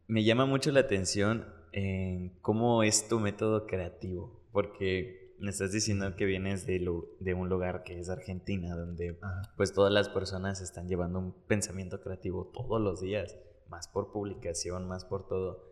[0.08, 6.16] me llama mucho la atención en cómo es tu método creativo, porque me estás diciendo
[6.16, 6.86] que vienes de,
[7.20, 9.18] de un lugar que es Argentina, donde
[9.56, 13.38] pues todas las personas están llevando un pensamiento creativo todos los días,
[13.70, 15.70] más por publicación, más por todo.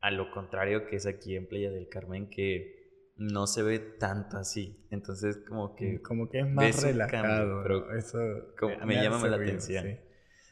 [0.00, 2.76] A lo contrario que es aquí en Playa del Carmen, que
[3.16, 4.86] no se ve tanto así.
[4.90, 6.00] Entonces, como que.
[6.02, 7.62] Como que es más relajado.
[7.62, 8.18] pero eso
[8.84, 9.98] me, llama la atención.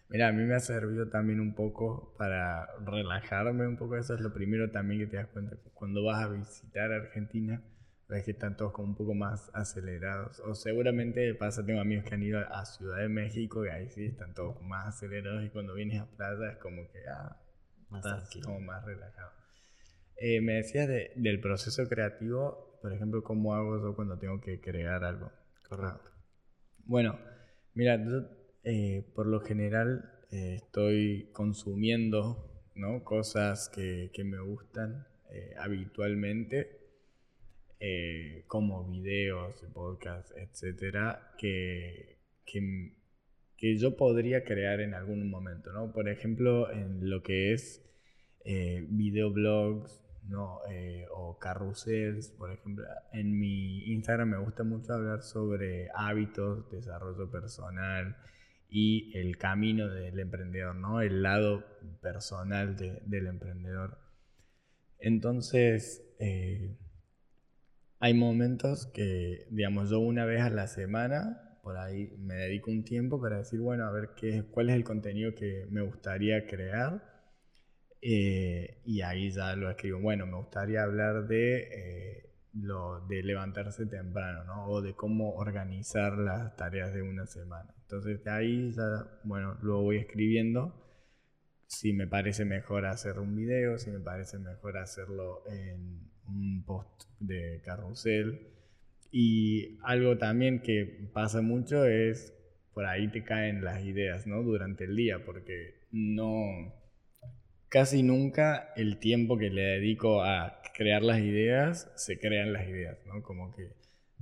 [0.09, 3.97] Mira, a mí me ha servido también un poco para relajarme un poco.
[3.97, 5.57] Eso es lo primero también que te das cuenta.
[5.73, 7.63] Cuando vas a visitar Argentina,
[8.09, 10.41] que están todos como un poco más acelerados.
[10.41, 14.07] O seguramente pasa, tengo amigos que han ido a Ciudad de México y ahí sí
[14.07, 15.45] están todos más acelerados.
[15.45, 17.37] Y cuando vienes a playa es como que, ah,
[17.97, 19.33] estás como más relajado.
[20.17, 25.03] Eh, me decías del proceso creativo, por ejemplo, ¿cómo hago yo cuando tengo que crear
[25.03, 25.33] algo?
[25.69, 26.11] Correcto.
[26.85, 27.19] Bueno,
[27.75, 28.29] mira, yo
[28.63, 33.03] eh, por lo general eh, estoy consumiendo ¿no?
[33.03, 35.07] cosas que, que me gustan
[37.87, 42.97] eh, como videos, podcasts, etcétera, que, que,
[43.59, 45.71] que, yo podría crear en algún momento.
[45.73, 45.93] ¿no?
[45.93, 47.83] Por ejemplo, en lo que es
[48.45, 50.61] videoblogs, ¿no?
[51.13, 52.85] o carrusels, por ejemplo.
[53.13, 58.17] En mi Instagram me gusta mucho hablar sobre hábitos, desarrollo personal,
[58.69, 61.01] y el camino del emprendedor, ¿no?
[61.01, 61.65] El lado
[62.01, 63.99] personal del emprendedor.
[64.99, 66.77] Entonces, eh,
[68.01, 72.85] hay momentos que, digamos, yo una vez a la semana, por ahí me dedico un
[72.85, 77.03] tiempo para decir, bueno, a ver qué, cuál es el contenido que me gustaría crear.
[78.03, 79.99] Eh, y ahí ya lo escribo.
[80.01, 84.67] Bueno, me gustaría hablar de eh, lo de levantarse temprano, ¿no?
[84.67, 87.75] O de cómo organizar las tareas de una semana.
[87.83, 90.85] Entonces de ahí ya, bueno, luego voy escribiendo
[91.67, 97.05] si me parece mejor hacer un video, si me parece mejor hacerlo en un post
[97.21, 98.49] de carrusel.
[99.11, 102.35] Y algo también que pasa mucho es
[102.73, 104.43] por ahí te caen las ideas, ¿no?
[104.43, 106.75] Durante el día, porque no,
[107.69, 112.99] casi nunca el tiempo que le dedico a crear las ideas, se crean las ideas,
[113.07, 113.23] ¿no?
[113.23, 113.73] Como que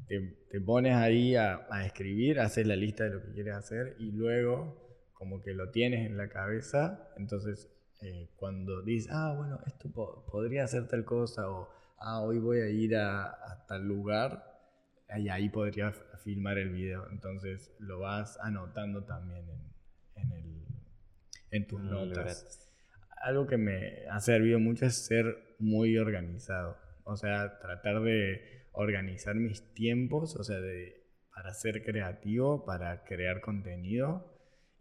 [0.07, 4.77] te, pones ahí a, escribir, haces la lista de lo que quieres hacer y luego
[5.15, 7.71] como que lo tienes en la cabeza, entonces
[8.03, 9.91] eh, cuando dices, ah, bueno, esto
[10.31, 11.69] podría hacer tal cosa o,
[12.03, 14.45] ah, hoy voy a ir a, tal lugar,
[15.17, 15.93] y ahí podría
[16.25, 19.45] filmar el video, entonces lo vas anotando también
[20.17, 20.65] en, en,
[21.51, 22.69] en tus notas.
[23.23, 26.77] Algo que me ha servido mucho es ser muy organizado.
[27.05, 33.41] O sea, tratar de organizar mis tiempos, o sea, de, para ser creativo, para crear
[33.41, 34.33] contenido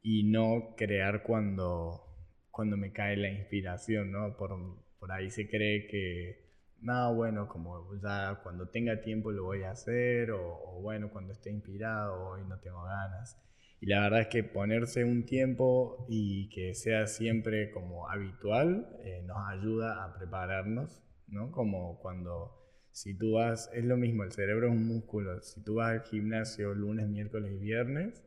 [0.02, 2.02] y no crear cuando,
[2.50, 4.36] cuando me cae la inspiración, ¿no?
[4.38, 4.52] Por,
[5.00, 6.51] por ahí se cree que,
[6.82, 11.52] no, bueno, como ya cuando tenga tiempo lo voy a hacer, o, bueno, cuando esté
[11.52, 13.38] inspirado, hoy no tengo ganas.
[13.80, 19.24] Y la verdad es que ponerse un tiempo y que sea siempre como habitual eh,
[19.26, 21.52] nos ayuda a prepararnos, ¿no?
[21.52, 22.52] Como cuando,
[22.92, 26.04] si tú vas, es lo mismo, el cerebro es un músculo, si tú vas al
[26.04, 28.24] gimnasio lunes, miércoles y viernes,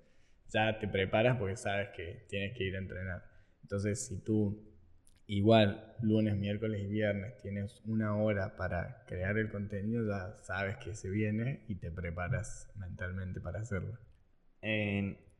[0.49, 3.23] ya te preparas porque sabes que tienes que ir a entrenar.
[3.62, 4.74] Entonces, si tú
[5.27, 10.95] igual lunes, miércoles y viernes tienes una hora para crear el contenido, ya sabes que
[10.95, 13.99] se viene y te preparas mentalmente para hacerlo.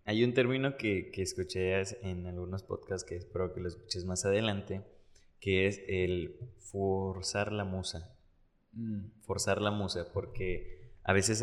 [0.07, 4.27] Hay un término que, que escuché en algunos podcasts que espero que lo escuches más
[4.27, 4.83] adelante,
[5.40, 8.14] que es el forzar la musa.
[8.73, 9.23] Mm.
[9.23, 11.42] Forzar la musa, porque a veces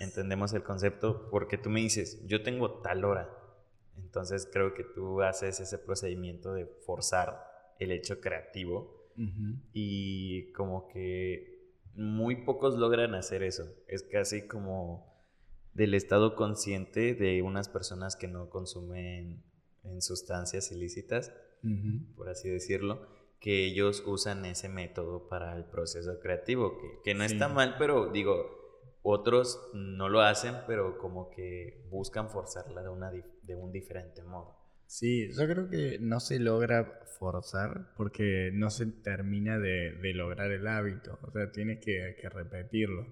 [0.00, 3.28] entendemos el concepto, porque tú me dices, yo tengo tal hora.
[3.96, 7.49] Entonces creo que tú haces ese procedimiento de forzar
[7.80, 9.00] el hecho creativo
[9.72, 11.60] y como que
[11.94, 13.64] muy pocos logran hacer eso.
[13.86, 15.10] Es casi como
[15.74, 19.42] del estado consciente de unas personas que no consumen
[19.84, 21.32] en sustancias ilícitas,
[22.16, 23.08] por así decirlo,
[23.40, 28.60] que ellos usan ese método para el proceso creativo, que, no está mal, pero digo,
[29.02, 34.59] otros no lo hacen, pero como que buscan forzarla de, una, de un diferente modo.
[34.90, 40.66] Sí, yo creo que no se logra forzar porque no se termina de, lograr el
[40.66, 43.06] hábito, o sea, tienes que repetirlo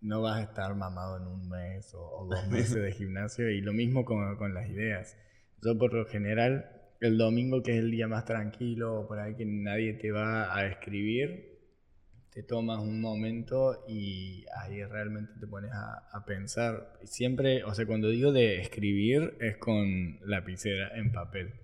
[0.00, 3.72] no vas a estar mamado en un mes o, dos meses de gimnasio y lo
[3.72, 5.16] mismo con, con, las ideas.
[5.62, 6.70] Yo por lo general,
[7.00, 10.66] el domingo que es el día más tranquilo, por ahí que nadie te va a
[10.66, 11.55] escribir,
[12.36, 16.92] te tomas un momento y ahí realmente te pones a, a pensar.
[17.02, 21.54] Siempre, o sea, cuando digo de escribir es con lapicera en papel.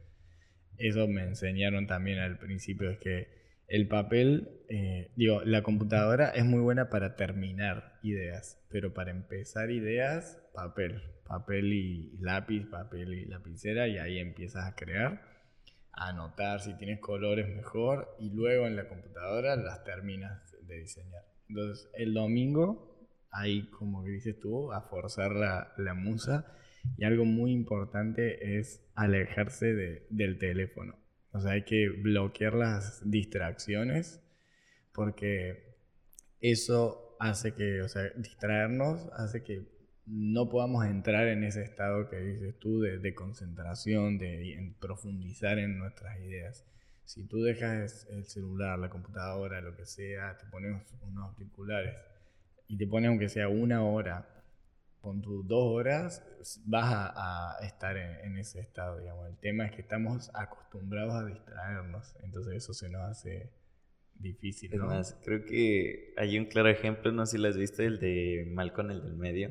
[0.78, 3.28] Eso me enseñaron también al principio, es que
[3.68, 9.70] el papel, eh, digo, la computadora es muy buena para terminar ideas, pero para empezar
[9.70, 15.20] ideas, papel, papel y lápiz, papel y lapicera, y ahí empiezas a crear,
[15.92, 21.24] a anotar si tienes colores mejor, y luego en la computadora las terminas de diseñar.
[21.48, 26.56] Entonces, el domingo, ahí como dices tú, a forzar la, la musa,
[26.96, 31.02] y algo muy importante es alejarse de, del teléfono
[31.32, 34.22] o sea, hay que bloquear las distracciones
[34.92, 35.76] porque
[36.40, 39.66] eso hace que, o sea, distraernos hace que
[40.04, 46.20] no podamos entrar en ese estado que dices tú de, concentración, de profundizar en nuestras
[46.20, 46.66] ideas.
[47.04, 51.94] Si tú dejas el celular, la computadora, lo que sea, te pones unos auriculares
[52.68, 54.32] y te pones aunque sea una hora
[55.02, 56.24] con tus dos horas
[56.64, 59.28] vas a, estar en, ese estado, digamos.
[59.28, 63.52] El tema es que estamos acostumbrados a distraernos, entonces eso se nos hace
[64.14, 64.84] difícil, ¿no?
[64.84, 67.98] Es más, creo que hay un claro ejemplo, no sé si lo has visto, el
[67.98, 69.50] de Malcolm, el del medio.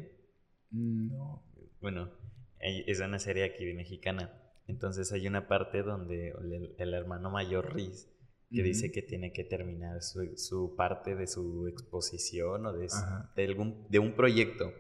[0.72, 1.44] No.
[1.82, 2.12] Bueno,
[2.60, 4.32] es una serie aquí mexicana.
[4.72, 6.34] Entonces hay una parte donde
[6.78, 8.08] el, hermano mayor Riz
[8.50, 12.88] que dice que tiene que terminar su, parte de su exposición o de,
[13.36, 14.74] de, algún, de un proyecto.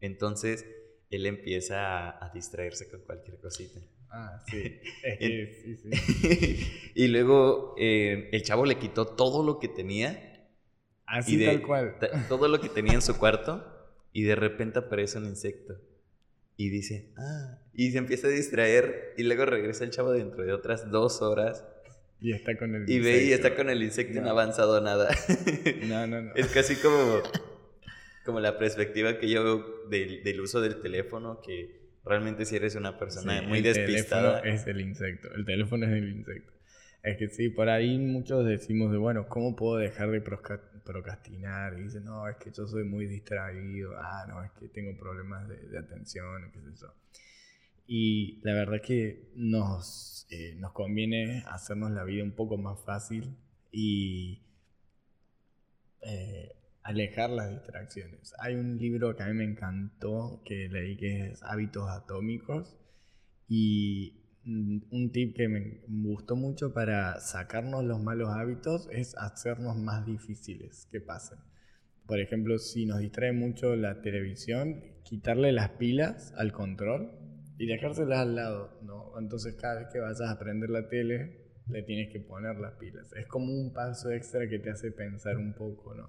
[0.00, 0.66] Entonces,
[1.10, 3.80] él empieza a, distraerse con cualquier cosita.
[4.10, 4.80] Ah, sí.
[5.20, 6.90] sí, sí.
[6.94, 10.48] y luego eh, el chavo le quitó todo lo que tenía.
[11.04, 11.98] Así tal cual.
[12.28, 13.64] Todo lo que tenía en su cuarto.
[14.12, 15.74] Y de repente aparece un insecto.
[16.56, 17.58] Y dice, ah.
[17.74, 19.14] Y se empieza a distraer.
[19.16, 21.64] Y luego regresa el chavo dentro de otras dos horas.
[22.20, 23.08] Y está con el y insecto.
[23.08, 25.08] Y ve y está con el insecto y no ha avanzado nada.
[25.86, 26.34] No, no, no.
[26.34, 27.22] Es casi como
[28.26, 29.42] como la perspectiva que yo
[29.88, 34.40] veo del, uso del teléfono, que realmente si eres una persona muy despistada.
[34.40, 36.52] es el insecto, el teléfono es el insecto.
[37.02, 40.20] Es que sí, por ahí muchos decimos de, bueno, ¿cómo puedo dejar de
[40.86, 41.78] procrastinar?
[41.78, 45.46] Y dicen, no, es que yo soy muy distraído, ah, no, es que tengo problemas
[45.48, 46.94] de, atención, qué sé yo.
[47.86, 53.36] Y la verdad que nos, eh, nos conviene hacernos la vida un poco más fácil
[53.70, 54.42] y
[56.00, 58.32] eh, alejar las distracciones.
[58.38, 62.76] Hay un libro que a mí me encantó, que leí que es Hábitos Atómicos,
[63.48, 70.06] y un tip que me gustó mucho para sacarnos los malos hábitos es hacernos más
[70.06, 71.38] difíciles que pasen.
[72.06, 77.10] Por ejemplo, si nos distrae mucho la televisión, quitarle las pilas al control
[77.58, 79.18] y dejárselas al lado, ¿no?
[79.18, 83.12] Entonces cada vez que vayas a prender la tele, le tienes que poner las pilas.
[83.14, 86.08] Es como un paso extra que te hace pensar un poco, ¿no?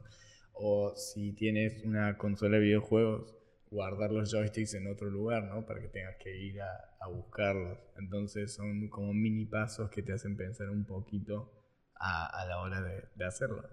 [0.53, 3.35] O si tienes una consola de videojuegos,
[3.71, 5.65] guardar los joysticks en otro lugar, ¿no?
[5.65, 7.77] Para que tengas que ir a, buscarlos.
[7.97, 11.51] Entonces son como mini pasos que te hacen pensar un poquito
[11.95, 13.63] a, la hora de, hacerlo.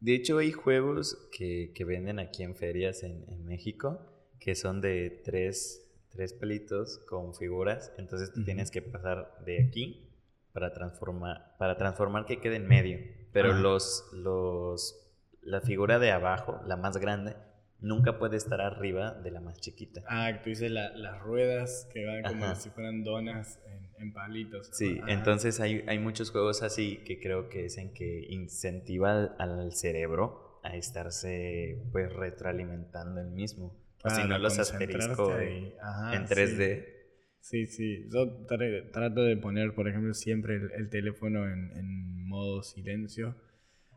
[0.00, 4.10] De hecho, hay juegos que, venden aquí en ferias en, México
[4.40, 7.92] que son de tres, tres, pelitos con figuras.
[7.96, 10.10] Entonces tú tienes que pasar de aquí
[10.52, 12.98] para transformar, para transformar que quede en medio.
[13.32, 15.04] Pero los, los
[15.44, 17.36] la figura de abajo, la más grande,
[17.80, 20.02] nunca puede estar arriba de la más chiquita.
[20.08, 23.60] Ah, tú dices las ruedas que van como si fueran donas
[23.98, 24.68] en, palitos.
[24.72, 29.72] Sí, entonces hay, hay, muchos juegos así que creo que es en que incentiva al,
[29.72, 33.74] cerebro a estarse pues retroalimentando el mismo.
[34.02, 35.74] O si no los asterisco en
[36.26, 36.86] 3D.
[37.40, 37.66] Sí.
[37.66, 43.36] Sí, Yo trato de poner, por ejemplo, siempre el, teléfono en, en modo silencio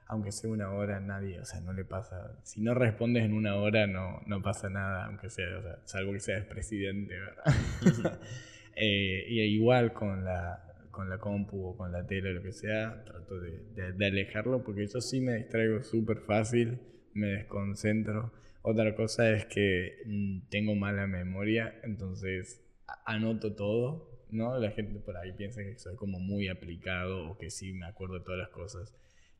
[0.10, 2.40] aunque sea una hora, nadie, o sea, no le pasa.
[2.44, 6.14] Si no respondes en una hora, no, no pasa nada, aunque sea, o sea, salvo
[6.14, 8.20] que seas presidente, ¿verdad?
[8.76, 13.04] eh, y igual con la, con la compu o con la tele, lo que sea,
[13.04, 16.80] trato de, de, alejarlo porque yo sí me distraigo súper fácil,
[17.14, 18.32] me desconcentro.
[18.62, 22.62] Otra cosa es que mm, tengo mala memoria, entonces
[23.06, 24.58] anoto todo, ¿no?
[24.58, 28.20] La gente por ahí piensa que soy como muy aplicado o que sí me acuerdo
[28.20, 28.94] de todas las cosas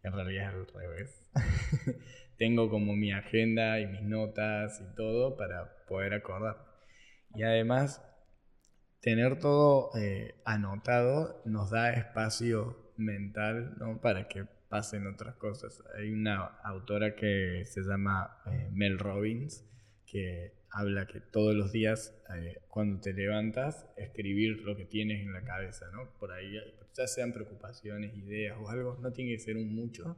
[0.08, 1.24] en realidad es al revés.
[2.38, 6.58] Tengo como mi agenda y mis notas y todo para poder acordar.
[7.34, 8.04] Y además,
[9.02, 14.02] tener todo eh, anotado nos da espacio mental ¿no?
[14.02, 15.84] para que pasen otras cosas.
[15.98, 19.66] Hay una autora que se llama eh, Mel Robbins,
[20.06, 25.34] que habla que todos los días, eh, cuando te levantas, escribir lo que tienes en
[25.34, 26.12] la cabeza, ¿no?
[26.20, 26.58] Por ahí,
[26.96, 30.18] ya sean preocupaciones, ideas o algo, no tiene que ser un mucho,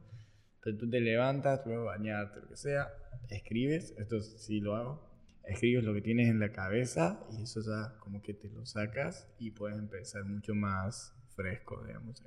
[0.62, 2.92] pero tú te levantas, luego bañarte, lo que sea,
[3.28, 5.10] escribes, esto sí lo hago,
[5.44, 9.28] escribes lo que tienes en la cabeza y eso ya como que te lo sacas
[9.38, 12.22] y puedes empezar mucho más fresco, digamos.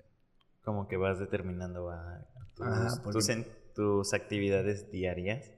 [0.63, 3.32] Como que vas determinando a tus,
[3.76, 5.51] tus actividades diarias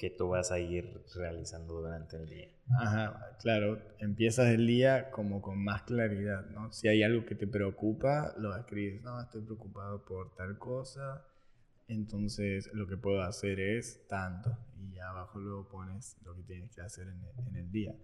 [0.00, 2.48] que tú vas a ir realizando durante el día.
[2.80, 6.72] Ajá, claro, empiezas el día como con más claridad, ¿no?
[6.72, 11.26] Si hay algo que te preocupa, lo escribes, no, estoy preocupado por tal cosa,
[11.86, 14.56] entonces lo que puedo hacer es tanto,
[14.90, 17.94] y abajo luego pones lo que tienes que hacer en el, en el día.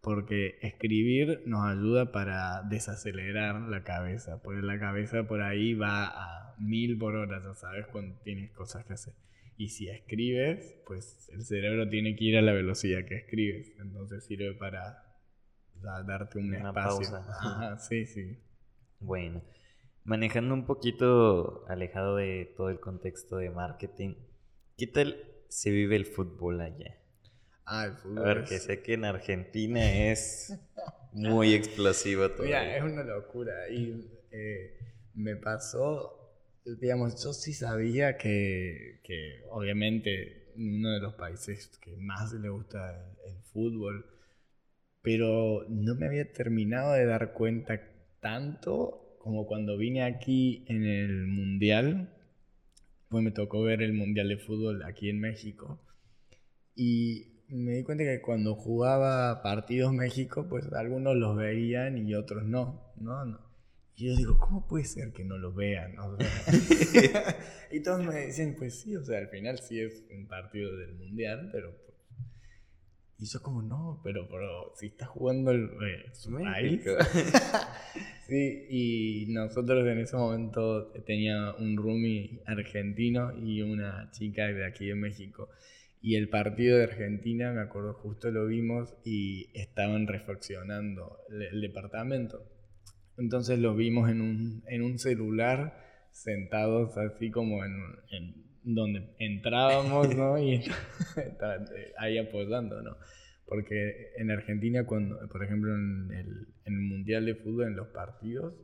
[0.00, 6.54] Porque escribir nos ayuda para desacelerar la cabeza, porque la cabeza por ahí va a
[6.56, 9.12] mil por hora, ya sabes, cuando tienes cosas que hacer.
[9.56, 13.72] Y si escribes, pues el cerebro tiene que ir a la velocidad que escribes.
[13.78, 15.04] Entonces sirve para
[16.06, 17.10] darte un Una espacio.
[17.10, 17.78] Pausa.
[17.88, 18.38] sí, sí.
[19.00, 19.42] Bueno,
[20.04, 24.14] manejando un poquito alejado de todo el contexto de marketing,
[24.76, 25.16] ¿qué tal
[25.48, 26.98] se vive el fútbol allá?
[27.64, 28.18] Ah, el fútbol.
[28.18, 30.56] A ver, que sé que en Argentina es
[31.12, 32.44] muy explosivo todo.
[32.44, 33.68] Mira, es una locura.
[33.70, 34.78] Y eh,
[35.14, 36.21] me pasó
[36.64, 43.14] digamos, yo sí sabía que, que, obviamente uno de los países que más le gusta
[43.26, 44.06] el, fútbol,
[45.02, 47.80] pero no me había terminado de dar cuenta
[48.20, 52.14] tanto como cuando vine aquí en el Mundial,
[53.08, 55.80] pues me tocó ver el Mundial de Fútbol aquí en México,
[56.74, 62.44] y me di cuenta que cuando jugaba partidos México, pues algunos los veían y otros
[62.44, 63.24] no, ¿no?
[63.26, 63.51] no
[63.96, 65.94] y yo digo, ¿cómo puede ser que no lo vean?
[67.70, 70.94] y todos me decían, pues sí, o sea, al final sí es un partido del
[70.94, 71.76] mundial, pero.
[71.76, 71.92] Pues,
[73.18, 76.82] y yo, como, no, pero, pero si está jugando el, eh, su país.
[78.26, 84.86] sí, y nosotros en ese momento tenía un roomie argentino y una chica de aquí
[84.86, 85.50] de México.
[86.00, 92.51] Y el partido de Argentina, me acuerdo, justo lo vimos y estaban reflexionando el departamento
[93.22, 95.78] entonces lo vimos en un, en un celular,
[96.10, 97.72] sentados así como en,
[98.10, 100.38] en donde entrábamos, ¿no?
[100.38, 100.62] Y
[101.98, 102.96] ahí apoyando, ¿no?
[103.46, 107.88] Porque en Argentina, cuando, por ejemplo, en el, en el Mundial de Fútbol, en los
[107.88, 108.54] partidos,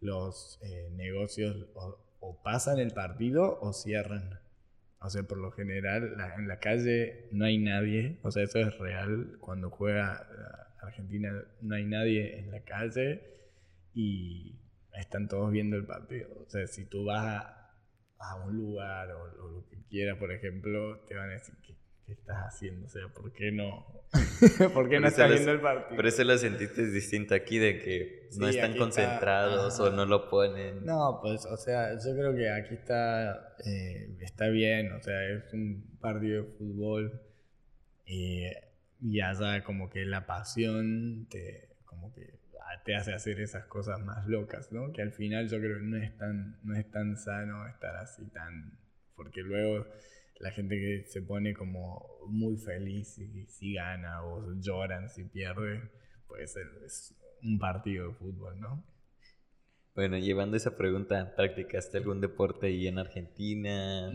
[0.00, 4.40] los eh, negocios o, o, pasan el partido o cierran.
[5.00, 8.18] O sea, por lo general, en la calle no hay nadie.
[8.22, 9.36] O sea, eso es real.
[9.40, 10.26] Cuando juega
[10.80, 13.32] Argentina, no hay nadie en la calle
[13.94, 14.58] y
[14.94, 16.28] están todos viendo el partido.
[16.46, 17.74] O sea, si tú vas a,
[18.18, 21.74] a un lugar o, lo que quieras, por ejemplo, te van a decir, ¿qué,
[22.06, 22.86] qué estás haciendo?
[22.86, 23.86] O sea, ¿por qué no,
[24.74, 25.96] ¿Por qué no estás viendo el partido?
[25.96, 30.84] Pero eso lo sentiste distinto aquí, de que no están concentrados o no lo ponen.
[30.84, 35.52] No, pues, o sea, yo creo que aquí está, eh, está bien, o sea, es
[35.54, 37.22] un partido de fútbol
[38.04, 38.44] y,
[39.00, 42.41] y allá como que la pasión te, como que
[42.84, 44.92] te hace hacer esas cosas más locas, ¿no?
[44.92, 48.26] Que al final yo creo que no es tan, no es tan sano estar así
[48.30, 48.78] tan...
[49.14, 49.86] Porque luego
[50.40, 55.90] la gente que se pone como muy feliz si, si gana o lloran si pierde,
[56.26, 58.84] pues es un partido de fútbol, ¿no?
[59.94, 64.10] Bueno, llevando esa pregunta, ¿practicaste algún deporte ahí en Argentina?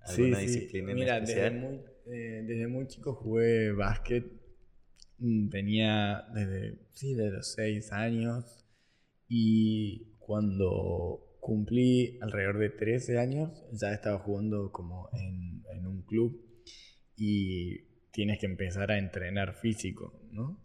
[0.00, 1.26] ¿Alguna disciplina en especial?
[1.26, 4.37] Desde muy, eh, desde muy chico jugué básquet
[5.18, 8.64] Mm, tenía desde, sí, los 6 años
[9.28, 16.40] y cuando cumplí alrededor de 13 años ya estaba jugando como en, en un club
[17.16, 17.78] y
[18.12, 20.58] tienes que empezar a entrenar físico, ¿no?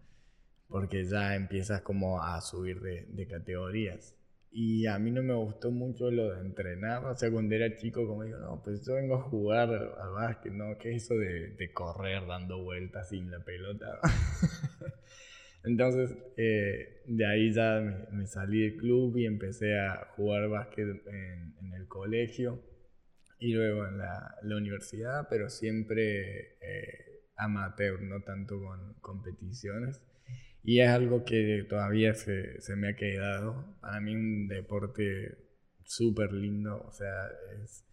[0.67, 4.15] Porque ya empiezas como a subir de, de categorías.
[4.55, 7.03] Y a mí no me gustó mucho lo de entrenar.
[7.05, 10.53] O sea, cuando era chico, como digo, no, pues yo vengo a jugar al básquet,
[10.53, 10.77] ¿no?
[10.77, 13.99] ¿Qué es eso de, de correr dando vueltas sin la pelota?
[15.63, 21.55] Entonces, eh, de ahí ya me, salí del club y empecé a jugar básquet en,
[21.59, 22.61] en el colegio
[23.39, 29.99] y luego en la, la universidad, pero siempre eh, amateur, no tanto con competiciones.
[30.63, 33.77] Y es algo que todavía se, se me ha quedado.
[33.81, 35.37] Para mí un deporte
[35.83, 37.27] súper lindo, o sea,
[37.61, 37.85] es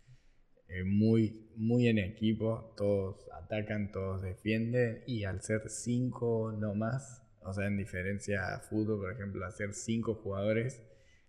[0.69, 7.27] eh, muy, muy en equipo, todos atacan, todos defienden y al ser cinco no más,
[7.43, 10.81] o sea, en diferencia a fútbol, por ejemplo, hacer cinco jugadores,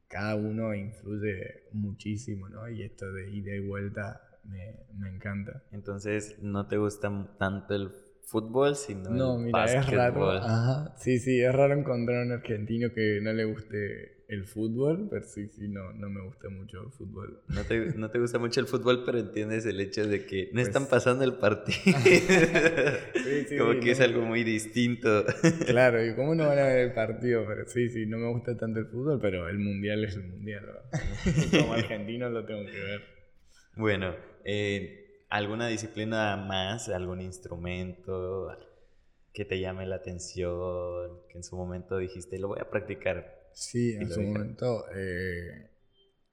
[0.08, 2.70] cada uno influye muchísimo, ¿no?
[2.70, 5.64] Y esto de ida y vuelta me, me encanta.
[5.72, 7.92] Entonces, ¿no te gusta tanto el
[8.24, 10.32] fútbol, sino no, mira, es raro.
[10.32, 10.96] Ajá.
[10.98, 15.50] Sí, sí, es raro encontrar un argentino que no le guste el fútbol, pero sí,
[15.50, 17.42] sí, no, no me gusta mucho el fútbol.
[17.50, 20.62] No te, no te gusta mucho el fútbol, pero entiendes el hecho de que no
[20.62, 21.98] están pues pasando el partido.
[22.04, 25.26] sí, sí, Como que es algo muy distinto.
[25.66, 28.56] claro, y cómo no van a ver el partido, pero sí, sí, no me gusta
[28.56, 30.66] tanto el fútbol, pero el mundial es el mundial.
[31.52, 33.02] Como argentino lo tengo que ver.
[33.76, 34.16] Bueno,
[34.46, 35.01] eh,
[35.32, 38.50] ¿alguna disciplina más, algún instrumento
[39.34, 43.50] que te llame la atención, que en su momento dijiste, lo voy a practicar?
[43.54, 45.72] Sí, en su momento eh,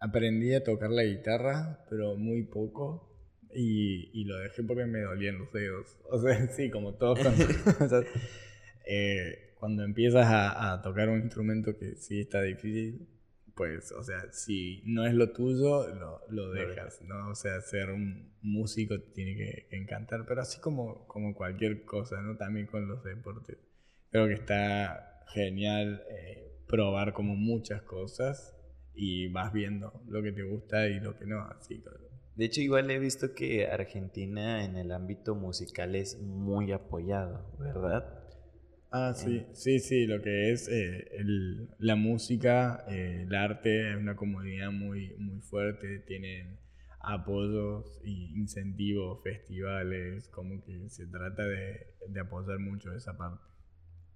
[0.01, 3.05] aprendí a tocar la guitarra, pero muy poco.
[3.55, 5.97] Y, y, lo dejé porque me dolían los dedos.
[6.11, 7.45] O sea, sí, como todos cuando,
[8.87, 13.09] eh, cuando empiezas a, a, tocar un instrumento que sí está difícil,
[13.59, 17.29] pues, o sea, si no es lo tuyo, lo, lo dejas, ¿no?
[17.29, 22.39] O sea, ser un músico tiene que, encantar, pero así como, como cualquier cosa, ¿no?
[22.39, 23.59] También con los deportes.
[24.11, 26.03] Creo que está genial.
[26.11, 28.55] Eh, probar como muchas cosas
[28.95, 31.83] y vas viendo lo que te gusta y lo que no, así.
[32.37, 38.18] De hecho, igual he visto que Argentina en el ámbito musical es muy apoyado, ¿verdad?
[38.91, 43.97] Ah, sí, sí, sí, lo que es eh, el, la música, eh, el arte es
[43.97, 46.59] una comunidad muy, muy fuerte, tienen
[47.01, 53.43] apoyos y incentivos, festivales, como que se trata de, de apoyar mucho esa parte.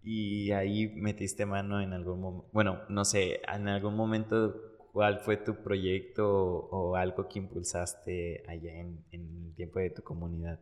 [0.02, 5.36] Y ahí metiste mano en algún momento, bueno, no sé, en algún momento, ¿cuál fue
[5.36, 10.58] tu proyecto o, algo que impulsaste allá en, el tiempo de tu comunidad?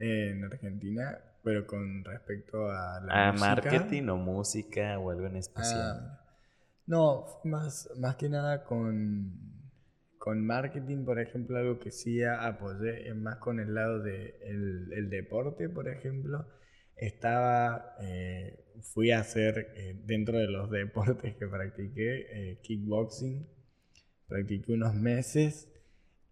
[0.00, 5.80] En Argentina, pero con respecto a la ¿A marketing o música o algo en especial?
[5.80, 6.20] Ah,
[6.86, 9.32] no, más, más que nada con,
[10.18, 14.96] con marketing, por ejemplo, algo que sí apoyé es más con el lado del de
[14.96, 16.46] el deporte, por ejemplo.
[16.96, 23.48] Estaba, eh, fui a hacer eh, dentro de los deportes que practiqué, eh, kickboxing,
[24.28, 25.68] practiqué unos meses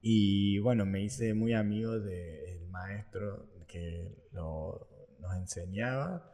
[0.00, 4.88] y bueno, me hice muy amigo del maestro que lo,
[5.21, 6.33] nos enseñaba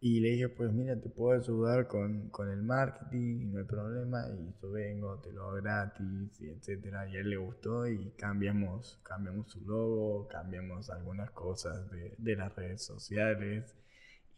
[0.00, 4.28] y le dije, pues mira, te puedo ayudar con, con el marketing, no hay problema,
[4.28, 7.08] y yo vengo, te lo hago gratis, y etcétera.
[7.08, 12.36] Y a él le gustó y cambiamos, cambiamos su logo, cambiamos algunas cosas de, de
[12.36, 13.74] las redes sociales.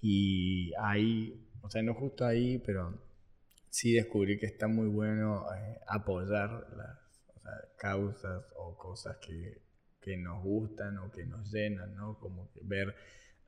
[0.00, 2.98] Y ahí, o sea, no justo ahí, pero
[3.68, 6.98] sí descubrí que está muy bueno eh, apoyar las
[7.76, 9.60] causas o cosas que,
[10.00, 12.18] que nos gustan o que nos llenan, ¿no?
[12.18, 12.94] Como que ver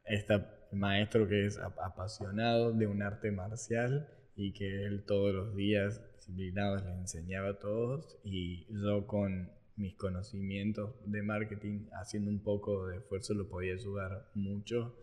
[0.05, 0.43] este
[0.73, 6.85] maestro que es apasionado de un arte marcial y que él todos los días disciplinados
[6.85, 12.99] le enseñaba a todos y yo con mis conocimientos de marketing haciendo un poco de
[12.99, 14.97] esfuerzo lo podía ayudar mucho.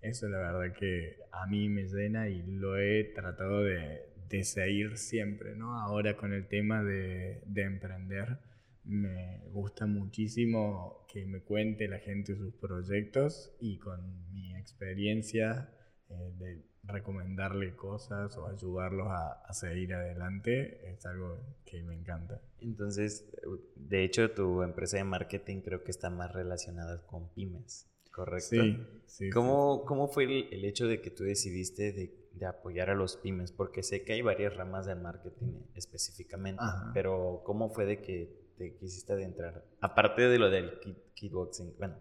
[0.00, 4.98] Eso la verdad que a mí me llena y lo he tratado de, de seguir
[4.98, 5.80] siempre, ¿no?
[5.80, 8.38] Ahora con el tema de, de emprender
[8.86, 15.70] me gusta muchísimo que me cuente la gente sus proyectos y con mi experiencia
[16.08, 22.40] eh, de recomendarle cosas o ayudarlos a, seguir adelante es algo que me encanta.
[22.60, 23.28] Entonces,
[23.74, 28.62] de hecho, tu empresa de marketing creo que está más relacionada con pymes, ¿correcto?
[28.62, 29.30] Sí, sí.
[29.30, 33.50] ¿Cómo, ¿cómo fue el, hecho de que tú decidiste de, de, apoyar a los pymes?
[33.50, 36.62] Porque sé que hay varias ramas del marketing específicamente,
[36.94, 39.64] pero ¿cómo fue de que te quisiste adentrar?
[39.80, 40.78] Aparte de lo del
[41.14, 41.96] kickboxing, bueno,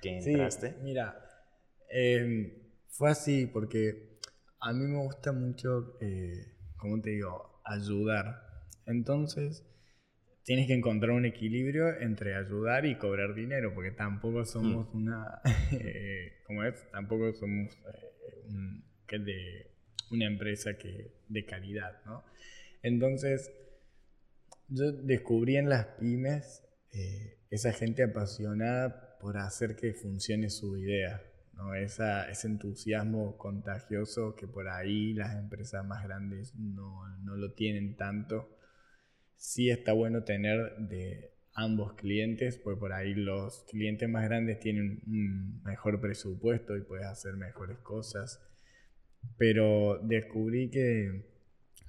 [0.00, 0.76] que entraste.
[0.82, 1.20] mira,
[1.90, 2.52] em,
[2.88, 4.18] fue así porque
[4.60, 8.42] a mí me gusta mucho, eh, como te digo, ayudar.
[8.86, 9.64] Entonces,
[10.44, 14.96] tienes que encontrar un equilibrio entre ayudar y cobrar dinero, porque tampoco somos hmm.
[14.96, 15.40] una,
[15.72, 19.70] eh, como es, tampoco somos eh, que de
[20.10, 22.24] una empresa que de calidad, ¿no?
[22.82, 23.52] Entonces,
[24.68, 31.22] yo descubrí en las pymes eh, esa gente apasionada por hacer que funcione su idea,
[31.54, 31.74] ¿no?
[31.74, 38.56] Ese entusiasmo contagioso que por ahí las empresas más grandes no, no lo tienen tanto.
[39.36, 45.02] Sí está bueno tener de ambos clientes, pues por ahí los clientes más grandes tienen
[45.06, 48.40] un mejor presupuesto y puedes hacer mejores cosas.
[49.36, 51.37] Pero descubrí que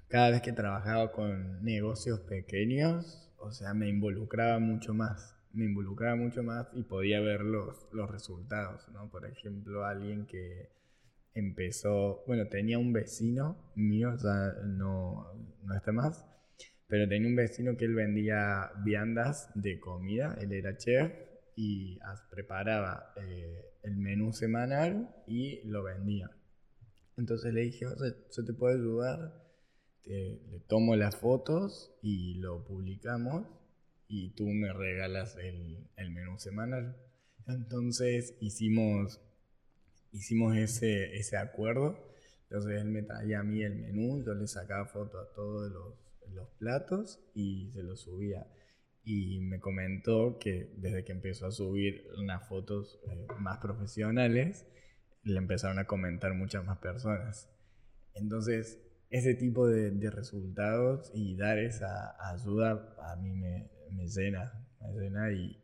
[0.09, 5.35] cada vez que trabajaba con negocios pequeños, o sea, me involucraba mucho más.
[5.53, 9.09] Me involucraba mucho más y podía ver los, los resultados, ¿no?
[9.09, 10.69] Por ejemplo, alguien que
[11.33, 15.27] empezó, bueno, tenía un vecino mío, ya no,
[15.63, 16.25] no está más,
[16.87, 21.11] pero tenía un vecino que él vendía viandas de comida, él era chef
[21.55, 21.99] y
[22.31, 26.29] preparaba eh, el menú semanal y lo vendía.
[27.17, 29.48] Entonces le dije, o sea, yo te puedo ayudar,
[30.09, 33.45] le tomo las fotos y lo publicamos
[34.07, 36.97] y tú me regalas el, el menú semanal.
[37.47, 39.21] Entonces hicimos,
[40.11, 41.97] hicimos ese, ese acuerdo.
[42.43, 45.93] Entonces él me traía a mí el menú, yo le sacaba fotos a todos los,
[46.33, 48.47] los platos y se los subía
[49.03, 54.67] y me comentó que desde que empezó a subir unas fotos eh, más profesionales,
[55.23, 57.49] le empezaron a comentar muchas más personas.
[58.13, 58.79] Entonces,
[59.09, 65.31] ese tipo de, resultados y dar esa ayuda a mí me, me llena, me llena
[65.31, 65.55] y,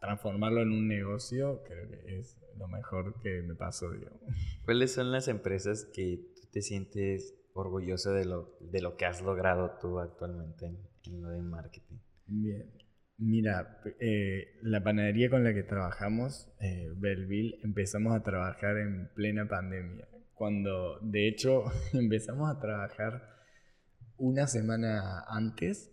[0.00, 4.20] transformarlo en un negocio creo que es lo mejor que me pasó, digamos.
[4.64, 9.22] ¿Cuáles son las empresas que tú te sientes orgulloso de lo, de lo que has
[9.22, 11.96] logrado tú actualmente en, en lo de marketing?
[12.26, 12.84] Bien.
[13.16, 19.46] Mira, eh, la panadería con la que trabajamos, eh, Belleville, empezamos a trabajar en plena
[19.46, 20.08] pandemia.
[20.34, 23.34] Cuando, de hecho, empezamos a trabajar
[24.16, 25.90] una semana antes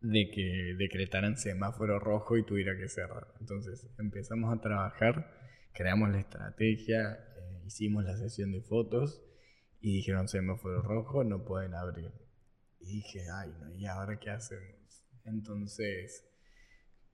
[0.00, 3.28] de que decretaran semáforo rojo y tuviera que cerrar.
[3.40, 5.30] Entonces empezamos a trabajar,
[5.72, 9.22] creamos la estrategia, eh, hicimos la sesión de fotos
[9.80, 12.10] y dijeron semáforo rojo, no pueden abrir.
[12.80, 15.06] Y dije, ay, no, ¿y ahora qué hacemos?
[15.24, 16.31] Entonces,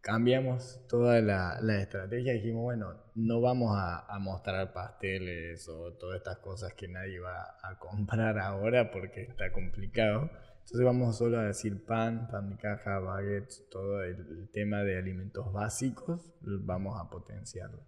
[0.01, 6.39] cambiamos toda la, estrategia y dijimos, bueno, no vamos a, mostrar pasteles o todas estas
[6.39, 10.31] cosas que nadie va a comprar ahora porque está complicado.
[10.61, 15.53] Entonces vamos solo a decir pan, pan de caja, baguettes, todo el, tema de alimentos
[15.53, 17.87] básicos, vamos a potenciarlo.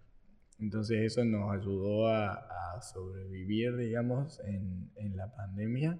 [0.59, 2.47] Entonces eso nos ayudó a,
[2.81, 5.99] sobrevivir, digamos, en, en la pandemia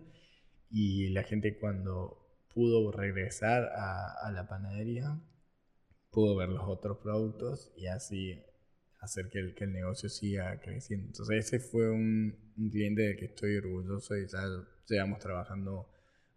[0.71, 2.21] y la gente cuando
[2.53, 5.19] pudo regresar a, la panadería,
[6.11, 8.43] pudo ver los otros productos y así
[8.99, 11.07] hacer que el, que el negocio siga creciendo.
[11.07, 12.37] Entonces ese fue un,
[12.71, 14.43] cliente del que estoy orgulloso y ya
[14.87, 15.89] llevamos trabajando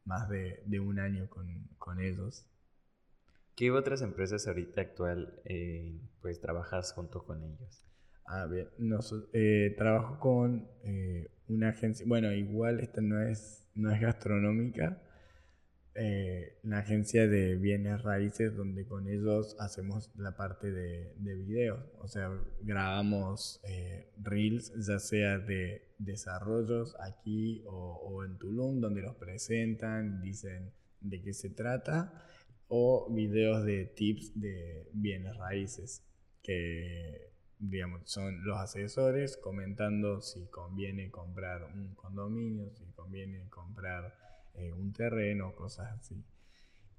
[0.05, 2.47] más de, un año con, ellos.
[3.55, 7.85] ¿Qué otras empresas ahorita actual eh, pues trabajas junto con ellos?
[8.27, 8.69] Ah, bien.
[9.33, 15.01] Eh, trabajo con eh, una agencia, bueno, igual esta no es, no es gastronómica,
[15.97, 21.81] eh, una agencia de bienes raíces donde con ellos hacemos la parte de, de videos.
[22.01, 22.31] O sea,
[22.63, 30.73] grabamos eh, reels, ya sea de desarrollos aquí o, en Tulum, donde los presentan, dicen
[31.01, 32.27] de qué se trata,
[32.67, 36.03] o videos de tips de bienes raíces,
[36.43, 44.24] que digamos, son los asesores comentando si conviene comprar un condominio, si conviene comprar
[44.55, 46.25] eh, un terreno, cosas así.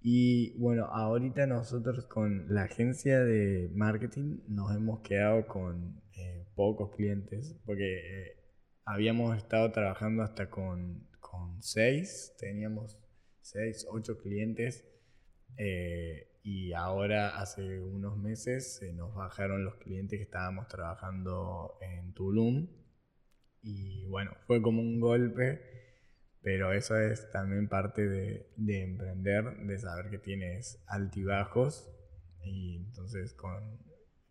[0.01, 6.95] Y bueno, ahorita nosotros con la agencia de marketing nos hemos quedado con eh, pocos
[6.95, 8.37] clientes, porque eh,
[8.85, 12.99] habíamos estado trabajando hasta con, con seis, teníamos
[13.41, 14.85] seis, ocho clientes,
[16.43, 22.67] y ahora hace unos meses se nos bajaron los clientes que estábamos trabajando en Tulum,
[23.63, 25.74] y bueno, fue como un golpe
[26.45, 31.89] pero eso es también parte de, de, emprender, de saber que tienes altibajos
[32.43, 33.79] y entonces con,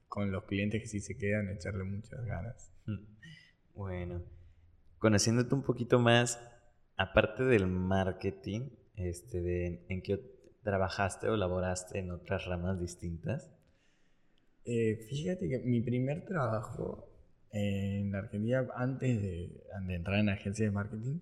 [0.06, 2.72] con, los clientes que sí se quedan, echarle muchas ganas.
[3.74, 4.22] Bueno,
[5.00, 6.40] conociéndote un poquito más,
[6.96, 10.20] aparte del marketing, este, de, ¿en qué
[10.62, 13.50] trabajaste o laboraste en otras ramas distintas?
[14.64, 17.10] Eh, fíjate que mi primer trabajo
[17.50, 21.18] en Argentina, antes de, de entrar en agencia de marketing,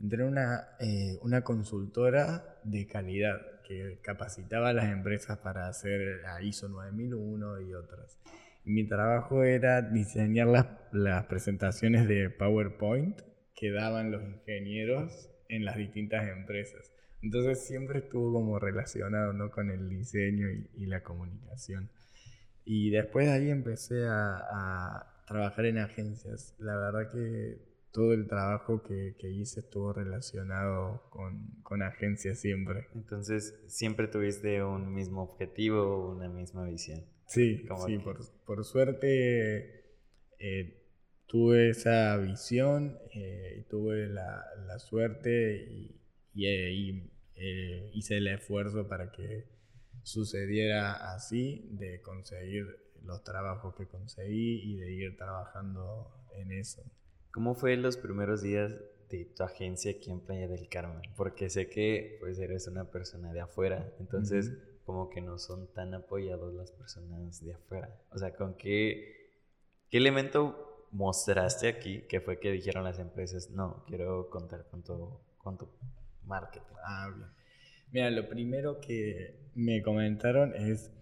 [0.00, 6.20] entré en una, eh, una consultora de calidad que capacitaba a las empresas para hacer
[6.22, 8.18] la ISO 9001 y otras.
[8.64, 13.20] Mi trabajo era diseñar las, las presentaciones de PowerPoint
[13.54, 16.90] que daban los ingenieros en las distintas empresas.
[17.22, 19.50] Entonces siempre estuvo como relacionado ¿no?
[19.50, 21.90] con el diseño y, y, la comunicación.
[22.64, 26.54] Y después de ahí empecé a, a trabajar en agencias.
[26.58, 27.58] La verdad que
[27.94, 32.88] todo el trabajo que, que hice estuvo relacionado con, con, agencias siempre.
[32.92, 37.04] Entonces, siempre tuviste un mismo objetivo, una misma visión.
[37.26, 39.94] Sí, sí por, por, suerte
[40.40, 40.82] eh,
[41.26, 46.00] tuve esa visión eh, y tuve la, la suerte y,
[46.34, 49.44] y, eh, hice el esfuerzo para que
[50.02, 52.66] sucediera así, de conseguir
[53.04, 56.82] los trabajos que conseguí y de ir trabajando en eso.
[57.34, 58.72] ¿Cómo fue los primeros días
[59.10, 61.02] de tu agencia aquí en Playa del Carmen?
[61.16, 64.52] Porque sé que pues eres una persona de afuera, entonces
[64.84, 67.92] como que no son tan apoyados las personas de afuera.
[68.12, 69.32] O sea, ¿con qué,
[69.90, 75.18] ¿Qué elemento mostraste aquí que fue que dijeron las empresas, no, quiero contar con tu,
[75.38, 75.68] con tu
[76.22, 76.76] marketing?
[76.86, 77.28] Ah, bien.
[77.90, 80.92] Mira, lo primero que me comentaron es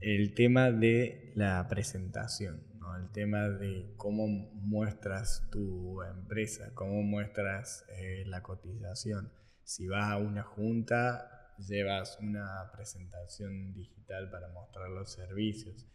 [0.00, 2.62] el tema de la presentación,
[2.96, 9.32] el tema de cómo muestras tu empresa, cómo muestras eh, la cotización.
[9.64, 15.88] Si vas a una junta, llevas una presentación digital para mostrar los servicios.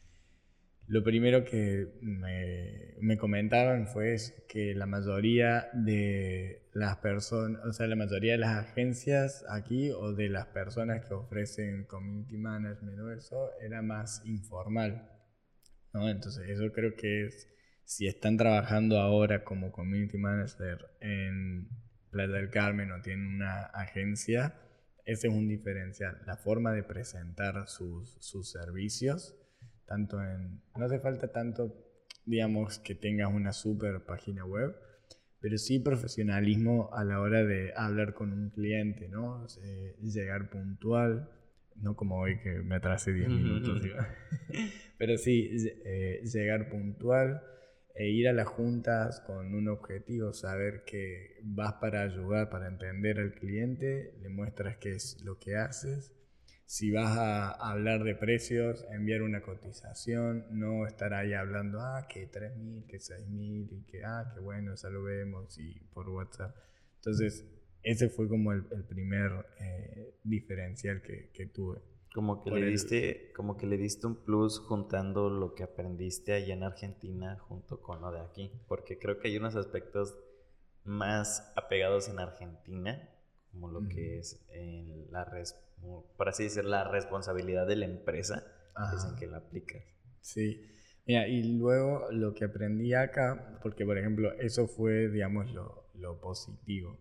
[0.87, 4.15] Lo primero que me, me, comentaron fue
[4.47, 10.13] que la mayoría de las personas, o sea, la mayoría de las agencias aquí o
[10.13, 15.16] de las personas que ofrecen community management o eso, era más informal.
[15.93, 16.09] ¿No?
[16.09, 17.47] Entonces, eso creo que es,
[17.83, 21.69] si están trabajando ahora como community manager en
[22.11, 24.55] Playa del Carmen o tienen una agencia,
[25.05, 26.21] ese es un diferencial.
[26.25, 29.35] La forma de presentar sus, sus servicios
[29.87, 30.61] tanto en...
[30.75, 31.73] No hace falta tanto,
[32.25, 34.75] digamos, que tengas una super página web,
[35.39, 39.47] pero sí profesionalismo a la hora de hablar con un cliente, ¿no?
[40.01, 41.31] llegar puntual,
[41.81, 43.81] no como hoy que me atrasé 10 minutos,
[44.97, 45.49] pero sí,
[45.85, 47.41] eh, llegar puntual
[47.97, 53.19] e ir a las juntas con un objetivo, saber que vas para ayudar, para entender
[53.19, 56.13] al cliente, le muestras qué es lo que haces.
[56.65, 62.29] Si vas a hablar de precios, enviar una cotización, no estar ahí hablando, ah, que
[62.29, 66.55] 3.000, que 6.000 y que, ah, que bueno, ya lo vemos y por WhatsApp.
[66.97, 67.45] Entonces,
[67.91, 71.79] ese fue como el, primer eh, diferencial que, que, tuve.
[72.13, 76.53] Como que, le diste, como que le diste un plus juntando lo que aprendiste allá
[76.53, 80.17] en Argentina junto con lo de aquí, porque creo que hay unos aspectos
[80.83, 83.09] más apegados en Argentina,
[83.51, 85.67] como lo que es en la respuesta
[86.17, 88.43] por así decir, la responsabilidad de la empresa
[88.95, 89.83] es en que la aplicas.
[90.21, 90.61] Sí.
[91.05, 96.19] Mira, y luego lo que aprendí acá, porque por ejemplo, eso fue, digamos, lo, lo
[96.19, 96.97] positivo.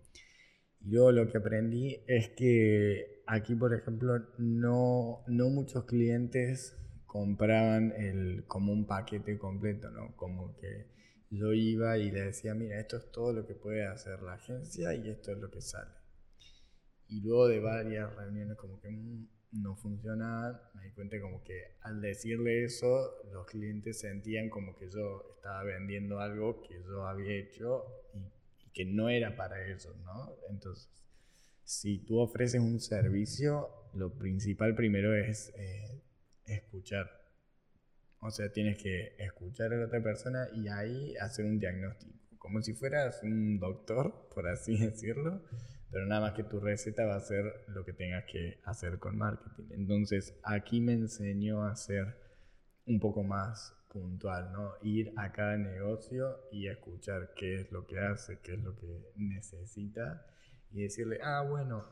[0.87, 7.93] Y luego lo que aprendí es que aquí, por ejemplo, no, no muchos clientes compraban
[7.97, 10.15] el, como un paquete completo, ¿no?
[10.15, 10.87] Como que
[11.31, 14.95] yo iba y le decía, mira, esto es todo lo que puede hacer la agencia
[14.95, 15.91] y esto es lo que sale.
[17.09, 19.27] Y luego de varias reuniones como que mm,
[19.63, 24.89] no funcionaban, me di cuenta como que al decirle eso, los clientes sentían como que
[24.89, 28.36] yo estaba vendiendo algo que yo había hecho y,
[28.77, 30.37] que no era para ellos, ¿no?
[30.51, 30.91] Entonces,
[31.65, 36.03] si tú ofreces un servicio, lo principal primero es eh,
[36.45, 37.11] escuchar.
[38.21, 42.61] O sea, tienes que escuchar a la otra persona y ahí hacer un diagnóstico, como
[42.61, 45.43] si fueras un doctor, por así decirlo
[45.91, 49.17] pero nada más que tu receta va a ser lo que tengas que hacer con
[49.17, 49.65] marketing.
[49.71, 52.19] Entonces, aquí me enseñó a ser
[52.87, 54.75] un poco más puntual, ¿no?
[54.83, 59.13] Ir a cada negocio y escuchar qué es lo que hace, qué es lo que
[59.17, 60.27] necesita
[60.71, 61.85] y decirle, ah, bueno,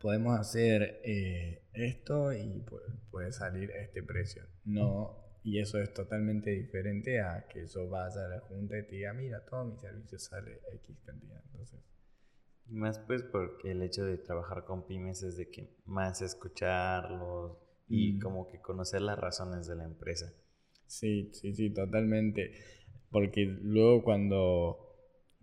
[0.00, 2.64] podemos hacer eh, esto y
[3.10, 4.42] puede salir este precio.
[4.64, 8.96] No, y eso es totalmente diferente a que yo vaya a la junta y te
[8.96, 11.40] diga, mira, todo mi servicio sale X cantidad.
[11.46, 11.80] Entonces,
[12.66, 17.56] más pues porque el hecho de trabajar con pymes es de que más escucharlos
[17.88, 18.20] y mm.
[18.20, 20.32] como que conocer las razones de la empresa.
[20.90, 22.52] Sí, sí, sí, totalmente.
[23.10, 24.76] Porque luego cuando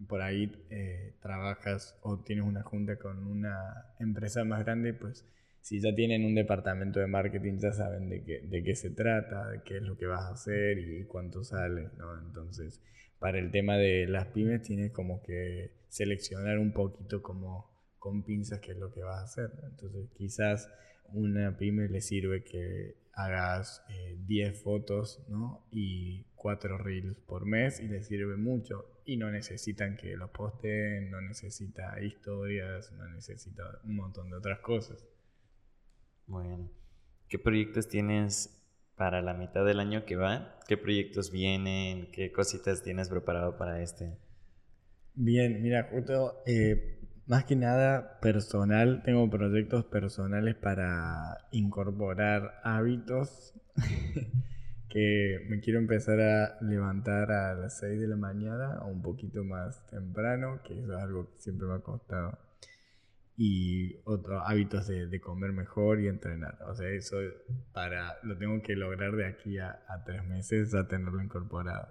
[0.07, 5.25] por ahí eh, trabajas o tienes una junta con una empresa más grande, pues
[5.61, 9.49] si ya tienen un departamento de marketing ya saben de qué, de qué se trata,
[9.49, 12.19] de qué es lo que vas a hacer y cuánto sale, ¿no?
[12.27, 12.81] Entonces
[13.19, 18.59] para el tema de las pymes tienes como que seleccionar un poquito como con pinzas
[18.59, 19.51] qué es lo que vas a hacer.
[19.71, 20.69] Entonces quizás
[21.13, 23.83] una pyme le sirve que hagas
[24.27, 25.65] 10 eh, fotos ¿no?
[25.71, 31.09] y 4 reels por mes y le sirve mucho y no necesitan que los posten,
[31.09, 35.03] no necesita historias, no necesita un montón de otras cosas.
[36.27, 36.69] Bueno,
[37.29, 38.53] ¿qué proyectos tienes
[38.95, 40.59] para la mitad del año que va?
[40.67, 42.11] ¿Qué proyectos vienen?
[42.11, 44.17] ¿Qué cositas tienes preparado para este?
[45.15, 46.96] Bien, mira, justo eh,
[47.27, 53.53] más que nada personal, tengo proyectos personales para incorporar hábitos
[54.89, 59.43] que me quiero empezar a levantar a las 6 de la mañana o un poquito
[59.43, 62.37] más temprano, que eso es algo que siempre me ha costado
[63.37, 66.57] y otros hábitos de, comer mejor y entrenar.
[66.67, 67.17] O sea, eso
[67.71, 71.87] para, lo tengo que lograr de aquí a, tres meses a tenerlo incorporado.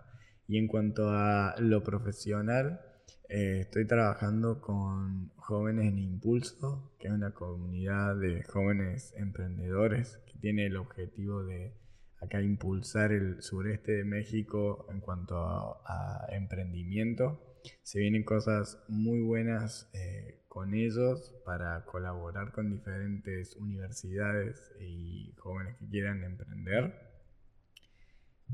[0.49, 2.80] Y en cuanto a lo profesional,
[3.29, 10.39] eh, estoy trabajando con Jóvenes en Impulso, que es una comunidad de jóvenes emprendedores que
[10.39, 11.72] tiene el objetivo de
[12.20, 17.41] acá impulsar el sureste de México en cuanto a, emprendimiento.
[17.83, 25.77] Se vienen cosas muy buenas eh, con ellos para colaborar con diferentes universidades y jóvenes
[25.79, 26.95] que quieran emprender.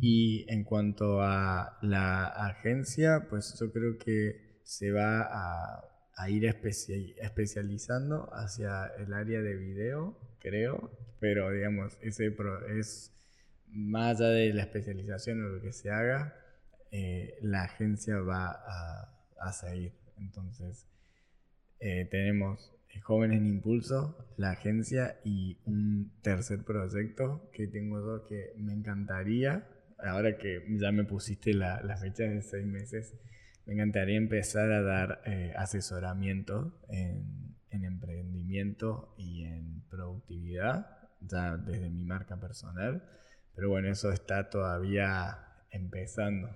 [0.01, 5.89] Y en cuanto a la agencia, pues yo creo que se va a,
[6.29, 12.33] ir especializando hacia el área de video, creo, pero digamos, ese
[12.79, 13.13] es
[13.67, 16.37] más allá de la especialización o lo que se haga,
[16.93, 19.93] eh, la agencia va a, a seguir.
[20.17, 20.87] Entonces,
[21.81, 28.27] eh, tenemos eh, Jóvenes en Impulso, la agencia y un tercer proyecto que tengo yo
[28.27, 29.67] que me encantaría,
[29.99, 33.15] ahora que ya me pusiste la, la fecha de seis meses,
[33.67, 40.87] me encantaría empezar a dar eh, asesoramiento en, en, emprendimiento y en productividad,
[41.21, 43.03] ya desde mi marca personal.
[43.55, 45.39] Pero bueno, eso está todavía
[45.71, 46.51] empezando.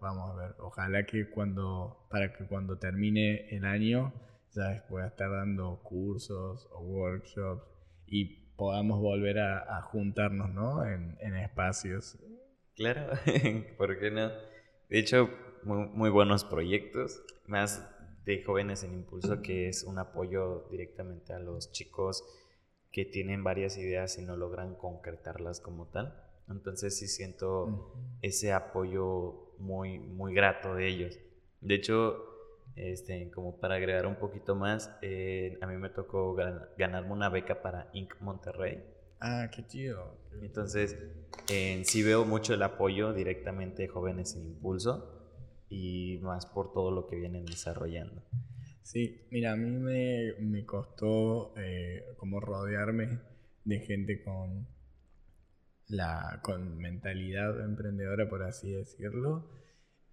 [0.00, 0.54] vamos a ver.
[0.58, 4.12] Ojalá que cuando, para que cuando termine el año,
[4.52, 7.64] ya pueda estar dando cursos o workshops
[8.06, 10.84] y podamos volver a, juntarnos, ¿no?
[10.84, 12.18] En, espacios.
[12.74, 13.12] Claro,
[13.78, 14.30] ¿por qué no?
[14.88, 15.28] De hecho,
[15.66, 17.84] muy, buenos proyectos, más
[18.24, 22.24] de jóvenes en impulso, que es un apoyo directamente a los chicos
[22.92, 26.16] que tienen varias ideas y no logran concretarlas como tal.
[26.48, 27.92] Entonces sí siento
[28.22, 31.18] ese apoyo muy, muy grato de ellos.
[31.60, 32.24] De hecho,
[32.76, 36.34] este, como para agregar un poquito más, eh, a mí me tocó
[36.78, 38.14] ganarme una beca para Inc.
[38.20, 38.84] Monterrey.
[39.20, 40.16] Ah, qué chido.
[40.40, 40.96] Entonces,
[41.84, 45.15] sí veo mucho el apoyo directamente de jóvenes en impulso
[45.68, 48.22] y más por todo lo que vienen desarrollando.
[48.82, 53.20] Sí, mira, a mí me, me costó eh, como rodearme
[53.64, 54.68] de gente con
[55.88, 59.48] la con mentalidad emprendedora, por así decirlo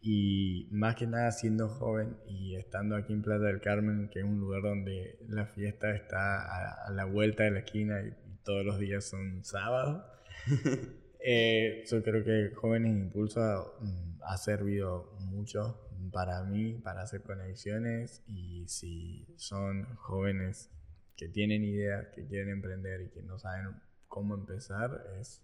[0.06, 4.26] y más que nada siendo joven y estando aquí en Plata del Carmen, que es
[4.26, 8.78] un lugar donde la fiesta está a, la vuelta de la esquina y, todos los
[8.78, 10.04] días son sábados,
[11.24, 15.80] eh, yo creo que Jóvenes Impulso mm, ha servido mucho
[16.12, 20.70] para mí, para hacer conexiones y si son jóvenes
[21.16, 23.68] que tienen ideas, que quieren emprender y que no saben
[24.08, 25.42] cómo empezar, es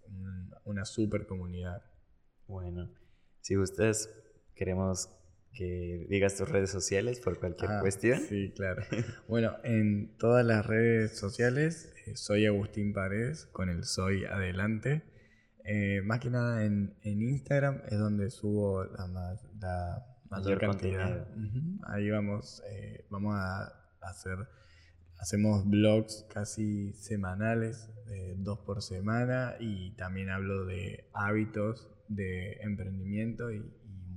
[0.64, 1.82] una super comunidad.
[2.46, 2.90] Bueno,
[3.40, 4.08] si ustedes
[4.54, 5.08] queremos
[5.52, 8.20] que digas tus redes sociales por cualquier ah, cuestión.
[8.20, 8.82] Sí, claro.
[9.28, 15.02] bueno, en todas las redes sociales eh, soy Agustín Paredes con el soy adelante.
[15.72, 21.28] Eh, más que nada en, Instagram es donde subo la, la mayor, cantidad.
[21.84, 24.48] Ahí vamos, eh, vamos a hacer,
[25.20, 27.88] hacemos blogs casi semanales,
[28.38, 33.62] dos por semana, y también hablo de hábitos de emprendimiento y,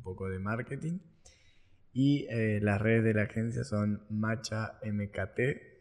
[0.04, 1.02] poco de marketing.
[1.94, 5.73] Y eh, las redes de la agencia son Macha MKT,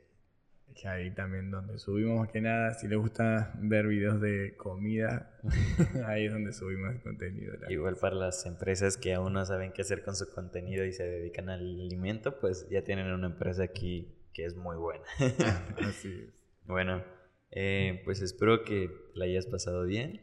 [0.75, 5.39] que ahí también donde subimos más que nada, si les gusta ver videos de comida,
[6.07, 7.55] ahí es donde subimos el contenido.
[7.69, 11.05] Igual para las empresas que aún no saben qué hacer con su contenido y se
[11.05, 15.05] dedican al alimento, pues ya tienen una empresa aquí que es muy buena.
[15.81, 16.35] Así es.
[16.65, 17.03] Bueno,
[17.51, 20.21] eh, pues espero que la hayas pasado bien.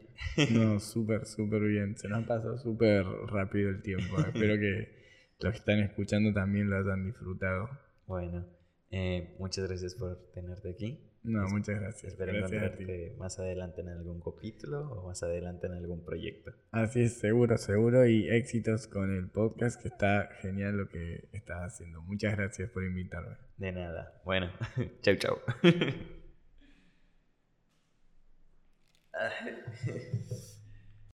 [0.50, 1.96] No, súper, súper bien.
[1.96, 4.18] Se nos ha pasado súper rápido el tiempo.
[4.20, 5.00] espero que
[5.40, 7.70] los que están escuchando también lo hayan disfrutado.
[8.06, 8.44] Bueno,
[8.90, 11.06] eh, muchas gracias por tenerte aquí.
[11.22, 12.12] No, muchas gracias.
[12.12, 16.52] Espero encontrarte más adelante en algún capítulo o más adelante en algún proyecto.
[16.70, 18.06] Así es, seguro, seguro.
[18.06, 22.00] Y éxitos con el podcast, que está genial lo que estás haciendo.
[22.02, 23.36] Muchas gracias por invitarme.
[23.58, 24.20] De nada.
[24.24, 24.50] Bueno,
[25.02, 25.38] chau, chau.